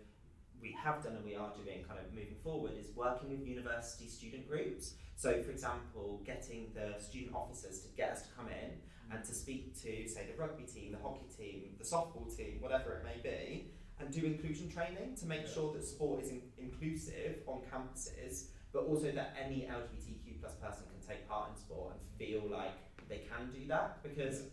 we 0.62 0.76
have 0.84 1.04
done 1.04 1.16
and 1.16 1.26
we 1.26 1.36
are 1.36 1.52
doing 1.56 1.84
kind 1.88 2.00
of 2.00 2.12
moving 2.14 2.36
forward 2.44 2.74
is 2.78 2.88
working 2.96 3.30
with 3.30 3.48
university 3.48 4.08
student 4.08 4.48
groups. 4.48 4.96
So, 5.16 5.42
for 5.44 5.52
example, 5.52 6.22
getting 6.26 6.72
the 6.74 7.00
student 7.00 7.34
officers 7.34 7.80
to 7.82 7.88
get 7.96 8.12
us 8.12 8.24
to 8.24 8.30
come 8.36 8.48
in 8.48 8.80
and 9.12 9.24
to 9.24 9.34
speak 9.34 9.74
to, 9.82 10.08
say, 10.08 10.28
the 10.32 10.40
rugby 10.40 10.64
team, 10.64 10.92
the 10.92 11.00
hockey 11.00 11.26
team, 11.36 11.76
the 11.78 11.84
softball 11.84 12.36
team, 12.36 12.58
whatever 12.60 12.94
it 12.94 13.04
may 13.04 13.20
be, 13.22 13.72
and 14.00 14.12
do 14.14 14.26
inclusion 14.26 14.70
training 14.70 15.16
to 15.16 15.26
make 15.26 15.42
Yeah. 15.42 15.54
sure 15.54 15.74
that 15.74 15.84
sport 15.84 16.24
is 16.24 16.30
in- 16.30 16.52
inclusive 16.58 17.44
on 17.48 17.62
campuses, 17.64 18.50
but 18.72 18.84
also 18.86 19.12
that 19.12 19.36
any 19.40 19.66
LGBTQ 19.68 20.38
plus 20.40 20.56
person 20.56 20.86
can 20.88 21.02
take 21.08 21.28
part 21.28 21.50
in 21.52 21.58
sport 21.58 21.96
and 21.96 22.02
feel 22.18 22.48
like 22.50 22.72
they 23.08 23.20
can 23.20 23.52
do 23.52 23.68
that 23.68 24.02
because 24.04 24.44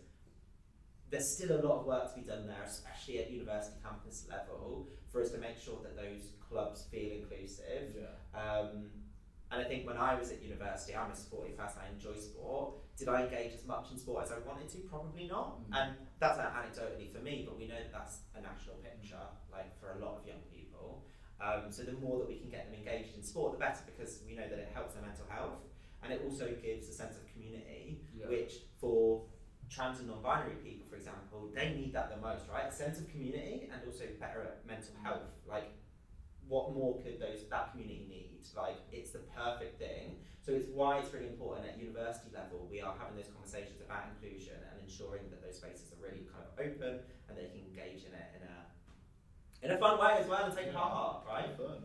there's 1.11 1.35
still 1.37 1.61
a 1.61 1.63
lot 1.63 1.81
of 1.81 1.87
work 1.87 2.13
to 2.15 2.21
be 2.21 2.27
done 2.27 2.47
there, 2.47 2.63
especially 2.65 3.19
at 3.21 3.31
university 3.31 3.77
campus 3.83 4.27
level, 4.29 4.89
for 5.09 5.23
us 5.23 5.31
to 5.31 5.39
make 5.39 5.57
sure 5.57 5.79
that 5.83 5.95
those 5.97 6.33
clubs 6.41 6.85
feel 6.87 7.13
inclusive. 7.13 7.95
Yeah. 7.95 8.41
Um, 8.41 8.91
and 9.51 9.61
I 9.61 9.65
think 9.65 9.87
when 9.87 9.97
I 9.97 10.15
was 10.19 10.31
at 10.31 10.43
university, 10.43 10.95
I'm 10.97 11.11
a 11.11 11.17
sporty 11.17 11.53
person, 11.53 11.79
I 11.85 11.93
enjoy 11.93 12.19
sport. 12.19 12.75
did 12.97 13.09
I 13.09 13.25
engage 13.25 13.53
as 13.55 13.65
much 13.67 13.91
in 13.93 13.99
sport 13.99 14.25
as 14.25 14.33
I 14.33 14.39
wanted 14.47 14.69
to? 14.71 14.79
Probably 14.89 15.27
not. 15.29 15.61
Mm. 15.71 15.77
And 15.79 15.91
that's 16.19 16.39
anecdotally 16.39 17.13
for 17.13 17.21
me, 17.21 17.45
but 17.47 17.59
we 17.59 17.67
know 17.69 17.77
that 17.77 17.93
that's 17.93 18.19
a 18.35 18.41
national 18.41 18.77
picture, 18.77 19.21
like 19.53 19.79
for 19.79 19.93
a 19.93 19.99
lot 20.05 20.19
of 20.19 20.27
young 20.27 20.43
people. 20.53 21.05
Um, 21.41 21.71
so 21.71 21.83
the 21.83 21.93
more 21.93 22.19
that 22.21 22.29
we 22.29 22.37
can 22.39 22.49
get 22.49 22.71
them 22.71 22.75
engaged 22.81 23.15
in 23.17 23.23
sport, 23.23 23.53
the 23.53 23.59
better, 23.59 23.81
because 23.85 24.21
we 24.27 24.35
know 24.35 24.49
that 24.49 24.59
it 24.59 24.71
helps 24.73 24.95
their 24.95 25.03
mental 25.03 25.27
health, 25.29 25.61
and 26.03 26.13
it 26.13 26.23
also 26.25 26.49
gives 26.63 26.89
a 26.89 26.93
sense 26.93 27.17
of 27.17 27.31
community, 27.33 28.01
Yeah. 28.17 28.29
which 28.29 28.65
for 28.81 29.27
trans 29.69 29.99
and 29.99 30.09
non-binary 30.09 30.57
people, 30.65 30.87
for 30.89 30.97
example, 30.97 31.51
they 31.55 31.75
need 31.75 31.93
that 31.93 32.09
the 32.09 32.17
most, 32.17 32.49
right? 32.49 32.67
A 32.67 32.73
sense 32.73 32.99
of 32.99 33.09
community 33.11 33.69
and 33.71 33.83
also 33.87 34.05
better 34.19 34.55
mental 34.67 34.95
health. 35.03 35.29
Like, 35.47 35.73
what 36.49 36.75
more 36.75 36.99
could 37.03 37.19
those 37.21 37.45
that 37.51 37.73
community 37.73 38.07
need? 38.09 38.23
Like, 38.57 38.79
it's 38.93 39.11
the 39.11 39.21
perfect 39.35 39.79
thing. 39.79 40.23
So 40.41 40.53
it's 40.53 40.69
why 40.73 40.99
it's 40.99 41.13
really 41.13 41.27
important 41.27 41.67
at 41.67 41.79
university 41.79 42.31
level 42.33 42.69
we 42.71 42.81
are 42.81 42.95
having 42.97 43.17
those 43.17 43.27
conversations 43.35 43.83
about 43.83 44.07
inclusion 44.15 44.55
and 44.71 44.79
ensuring 44.79 45.27
that 45.31 45.43
those 45.43 45.57
spaces 45.59 45.91
are 45.91 45.99
really 45.99 46.23
kind 46.31 46.47
of 46.47 46.55
open 46.55 47.03
and 47.29 47.33
they 47.37 47.51
can 47.51 47.67
engage 47.67 48.07
in 48.07 48.15
it 48.15 48.29
in 48.39 48.43
a 48.47 48.57
in 49.67 49.71
a 49.75 49.79
fun 49.79 49.99
way 49.99 50.15
as 50.23 50.29
well 50.29 50.45
and 50.47 50.55
take 50.55 50.67
Yeah. 50.67 50.79
part, 50.79 51.27
right? 51.27 51.51
Fun. 51.57 51.83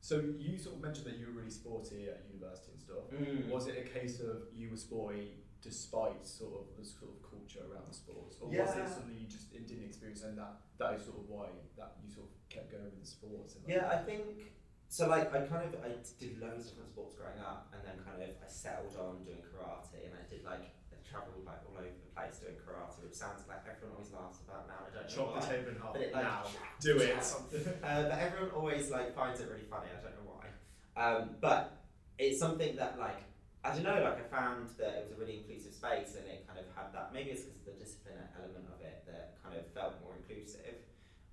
So 0.00 0.20
you 0.20 0.58
sort 0.58 0.76
of 0.76 0.82
mentioned 0.82 1.06
that 1.06 1.16
you 1.16 1.26
were 1.26 1.32
really 1.32 1.50
sporty 1.50 2.10
at 2.10 2.28
university 2.28 2.72
and 2.72 2.80
stuff. 2.80 3.08
Mm. 3.10 3.48
Was 3.48 3.68
it 3.68 3.78
a 3.80 3.88
case 3.88 4.20
of 4.20 4.52
you 4.52 4.68
were 4.70 4.76
sporty 4.76 5.40
despite 5.62 6.26
sort 6.26 6.52
of 6.60 6.76
the 6.76 6.84
sort 6.84 7.08
of 7.10 7.22
culture 7.24 7.64
around 7.72 7.88
the 7.88 7.94
sports, 7.94 8.36
or 8.38 8.48
was 8.52 8.76
it 8.76 8.84
something 8.92 9.16
you 9.16 9.26
just 9.26 9.50
didn't 9.50 9.82
experience 9.82 10.22
and 10.22 10.36
that 10.36 10.60
that 10.76 10.92
is 10.92 11.04
sort 11.08 11.16
of 11.16 11.24
why 11.26 11.46
that 11.78 11.96
you 12.04 12.12
sort 12.12 12.26
of 12.28 12.32
kept 12.54 12.70
going 12.70 12.86
with 12.86 13.02
the 13.02 13.06
sports? 13.06 13.58
And 13.58 13.66
like, 13.66 13.74
Yeah, 13.74 13.90
I 13.90 13.98
think 13.98 14.54
so. 14.88 15.10
Like, 15.10 15.34
I 15.34 15.42
kind 15.42 15.66
of 15.66 15.74
I 15.82 15.98
did 16.22 16.38
loads 16.38 16.70
of 16.70 16.78
different 16.78 16.94
sports 16.94 17.18
growing 17.18 17.42
up, 17.42 17.74
and 17.74 17.82
then 17.82 17.98
kind 18.06 18.22
of 18.22 18.30
I 18.38 18.48
settled 18.48 18.94
on 18.94 19.26
doing 19.26 19.42
karate, 19.42 20.06
and 20.06 20.14
I 20.14 20.22
did 20.30 20.46
like 20.46 20.62
I 20.94 20.96
travelled 21.02 21.42
like 21.42 21.60
all 21.66 21.76
over 21.82 21.90
the 21.90 22.12
place 22.14 22.38
doing 22.38 22.54
karate, 22.62 23.02
which 23.02 23.18
sounds 23.18 23.42
like 23.50 23.66
everyone 23.66 23.98
always 23.98 24.14
laughs 24.14 24.38
about 24.46 24.70
now. 24.70 24.86
I 24.86 24.90
don't 24.94 25.04
know 25.04 25.10
chop 25.10 25.34
why. 25.34 25.40
the 25.42 25.46
table 25.50 25.70
in 25.74 25.78
half 25.82 25.92
But 25.92 26.02
it, 26.06 26.14
like, 26.14 26.22
now. 26.22 26.46
Do 26.80 26.92
it. 27.02 27.18
uh, 27.82 28.02
but 28.08 28.18
everyone 28.22 28.50
always 28.54 28.90
like 28.94 29.10
finds 29.18 29.42
it 29.42 29.50
really 29.50 29.66
funny. 29.66 29.90
I 29.90 29.98
don't 29.98 30.14
know 30.14 30.30
why. 30.30 30.46
Um, 30.94 31.34
but 31.42 31.82
it's 32.18 32.38
something 32.38 32.76
that 32.78 32.94
like 32.98 33.26
I 33.64 33.72
don't 33.72 33.82
know. 33.82 33.96
Like 33.98 34.20
I 34.20 34.26
found 34.28 34.68
that 34.78 34.92
it 35.00 35.08
was 35.08 35.16
a 35.16 35.18
really 35.18 35.40
inclusive 35.40 35.72
space, 35.72 36.14
and 36.20 36.28
it 36.28 36.46
kind 36.46 36.60
of 36.60 36.68
had 36.76 36.92
that. 36.92 37.10
Maybe 37.16 37.32
it's 37.32 37.42
because 37.42 37.64
of 37.64 37.66
the 37.72 37.76
discipline 37.80 38.20
element 38.36 38.68
of 38.68 38.78
it 38.84 39.02
that 39.08 39.40
kind 39.42 39.56
of 39.56 39.64
felt 39.72 39.96
more 40.04 40.12
inclusive. 40.20 40.84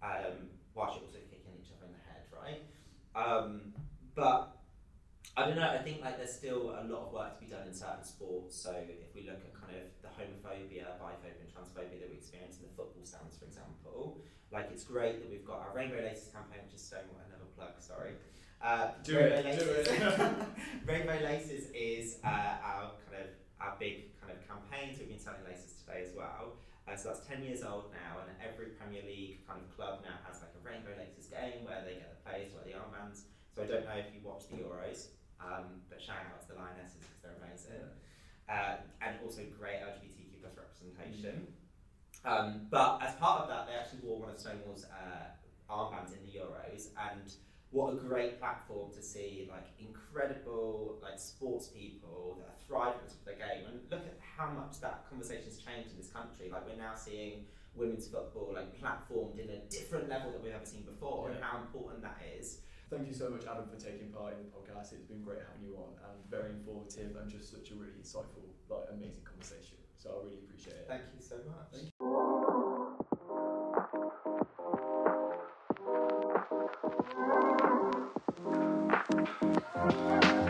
Um, 0.01 0.49
whilst 0.75 0.97
you're 0.97 1.05
also 1.05 1.19
kicking 1.29 1.53
each 1.59 1.69
other 1.75 1.85
in 1.87 1.93
the 1.93 2.03
head, 2.07 2.23
right? 2.31 2.61
Um, 3.15 3.73
but 4.15 4.57
I 5.37 5.45
don't 5.47 5.55
know. 5.55 5.67
I 5.69 5.79
think 5.79 6.01
like 6.01 6.17
there's 6.17 6.33
still 6.33 6.75
a 6.75 6.83
lot 6.83 7.07
of 7.07 7.13
work 7.13 7.39
to 7.39 7.45
be 7.45 7.49
done 7.51 7.67
in 7.67 7.73
certain 7.73 8.03
sports. 8.03 8.55
So 8.55 8.71
if 8.75 9.13
we 9.15 9.23
look 9.27 9.39
at 9.39 9.53
kind 9.55 9.75
of 9.79 9.87
the 10.01 10.09
homophobia, 10.11 10.99
biphobia, 10.99 11.39
and 11.39 11.49
transphobia 11.51 11.99
that 12.01 12.09
we 12.09 12.17
experience 12.17 12.57
in 12.57 12.63
the 12.67 12.73
football 12.75 13.03
stands, 13.03 13.37
for 13.37 13.45
example, 13.45 14.19
like 14.51 14.69
it's 14.71 14.83
great 14.83 15.21
that 15.21 15.29
we've 15.31 15.45
got 15.45 15.59
our 15.59 15.71
Rainbow 15.75 16.01
Laces 16.03 16.29
campaign, 16.33 16.59
which 16.65 16.75
is 16.75 16.83
so 16.83 16.97
another 17.27 17.47
plug. 17.55 17.79
Sorry. 17.79 18.11
Uh, 18.61 18.89
Do 19.03 19.17
Rainbow 19.17 19.35
it, 19.49 19.59
do 19.59 19.65
Laces. 19.71 19.87
it. 19.87 20.21
Rainbow 20.85 21.17
Laces 21.23 21.65
is 21.73 22.17
uh, 22.23 22.27
our 22.63 22.91
kind 23.09 23.23
of 23.23 23.29
our 23.59 23.75
big 23.79 24.19
kind 24.19 24.33
of 24.33 24.39
campaign. 24.47 24.93
So 24.93 24.99
we've 25.01 25.09
been 25.15 25.19
selling 25.19 25.41
laces 25.47 25.73
today 25.79 26.03
as 26.05 26.11
well. 26.15 26.57
Uh, 26.91 26.95
so 26.97 27.07
that's 27.07 27.23
10 27.23 27.43
years 27.43 27.63
old 27.63 27.87
now, 27.95 28.19
and 28.19 28.27
every 28.43 28.75
Premier 28.75 28.99
League 29.07 29.47
kind 29.47 29.63
of 29.63 29.71
club 29.71 30.03
now 30.03 30.19
has 30.27 30.43
like 30.43 30.51
a 30.51 30.59
Rainbow 30.59 30.91
Laces 30.99 31.31
game 31.31 31.63
where 31.63 31.79
they 31.87 31.95
get 31.95 32.11
the 32.11 32.19
players 32.27 32.51
wear 32.51 32.67
the 32.67 32.75
armbands. 32.75 33.31
So 33.55 33.63
I 33.63 33.67
don't 33.67 33.87
know 33.87 33.95
if 33.95 34.11
you 34.11 34.19
watch 34.19 34.51
the 34.51 34.59
Euros, 34.59 35.15
um, 35.39 35.79
but 35.87 36.03
shout 36.03 36.27
out 36.27 36.43
to 36.43 36.51
the 36.51 36.59
Lionesses 36.59 36.99
because 36.99 37.23
they're 37.23 37.39
amazing. 37.39 37.87
Uh, 38.51 38.83
and 38.99 39.23
also 39.23 39.47
great 39.55 39.79
LGBTQ 39.79 40.43
plus 40.43 40.59
representation. 40.59 41.47
Um, 42.27 42.67
but 42.67 42.99
as 42.99 43.15
part 43.15 43.39
of 43.39 43.47
that, 43.47 43.71
they 43.71 43.75
actually 43.79 44.03
wore 44.03 44.19
one 44.19 44.35
of 44.35 44.35
Stonewall's 44.35 44.83
uh, 44.91 45.31
armbands 45.71 46.11
in 46.11 46.19
the 46.27 46.43
Euros, 46.43 46.91
and 46.99 47.31
what 47.71 47.93
a 47.93 47.95
great 47.95 48.39
platform 48.39 48.91
to 48.91 49.01
see 49.01 49.47
like 49.49 49.67
incredible 49.79 50.99
like 51.01 51.17
sports 51.17 51.69
people 51.69 52.37
that 52.39 52.47
are 52.47 52.59
thriving 52.67 52.99
at 53.07 53.25
the 53.25 53.31
game. 53.31 53.65
And 53.67 53.79
look 53.89 54.05
at 54.05 54.19
how 54.19 54.51
much 54.51 54.79
that 54.81 55.07
conversation 55.09 55.45
has 55.45 55.57
changed 55.57 55.91
in 55.91 55.97
this 55.97 56.11
country. 56.11 56.51
Like 56.51 56.67
we're 56.67 56.75
now 56.75 56.95
seeing 56.95 57.45
women's 57.75 58.07
football 58.07 58.51
like 58.53 58.75
platformed 58.75 59.39
in 59.39 59.49
a 59.49 59.59
different 59.71 60.09
level 60.09 60.31
that 60.31 60.43
we've 60.43 60.51
ever 60.51 60.65
seen 60.65 60.83
before 60.83 61.29
yeah. 61.29 61.35
and 61.35 61.43
how 61.43 61.57
important 61.59 62.03
that 62.03 62.19
is. 62.37 62.59
Thank 62.91 63.07
you 63.07 63.13
so 63.13 63.29
much 63.29 63.47
adam 63.47 63.71
for 63.71 63.79
taking 63.79 64.11
part 64.11 64.35
in 64.35 64.43
the 64.43 64.51
podcast. 64.51 64.91
It's 64.91 65.07
been 65.07 65.23
great 65.23 65.39
having 65.39 65.63
you 65.63 65.79
on 65.79 65.95
and 66.11 66.19
very 66.29 66.51
informative 66.51 67.15
and 67.15 67.31
just 67.31 67.49
such 67.49 67.71
a 67.71 67.75
really 67.75 67.95
insightful 67.95 68.51
like 68.67 68.91
amazing 68.91 69.23
conversation. 69.23 69.79
So 69.95 70.19
i 70.19 70.23
really 70.25 70.43
appreciate 70.43 70.75
it. 70.75 70.91
Thank 70.91 71.07
you 71.15 71.23
so 71.23 71.39
much. 71.47 71.87
Thank 76.83 77.05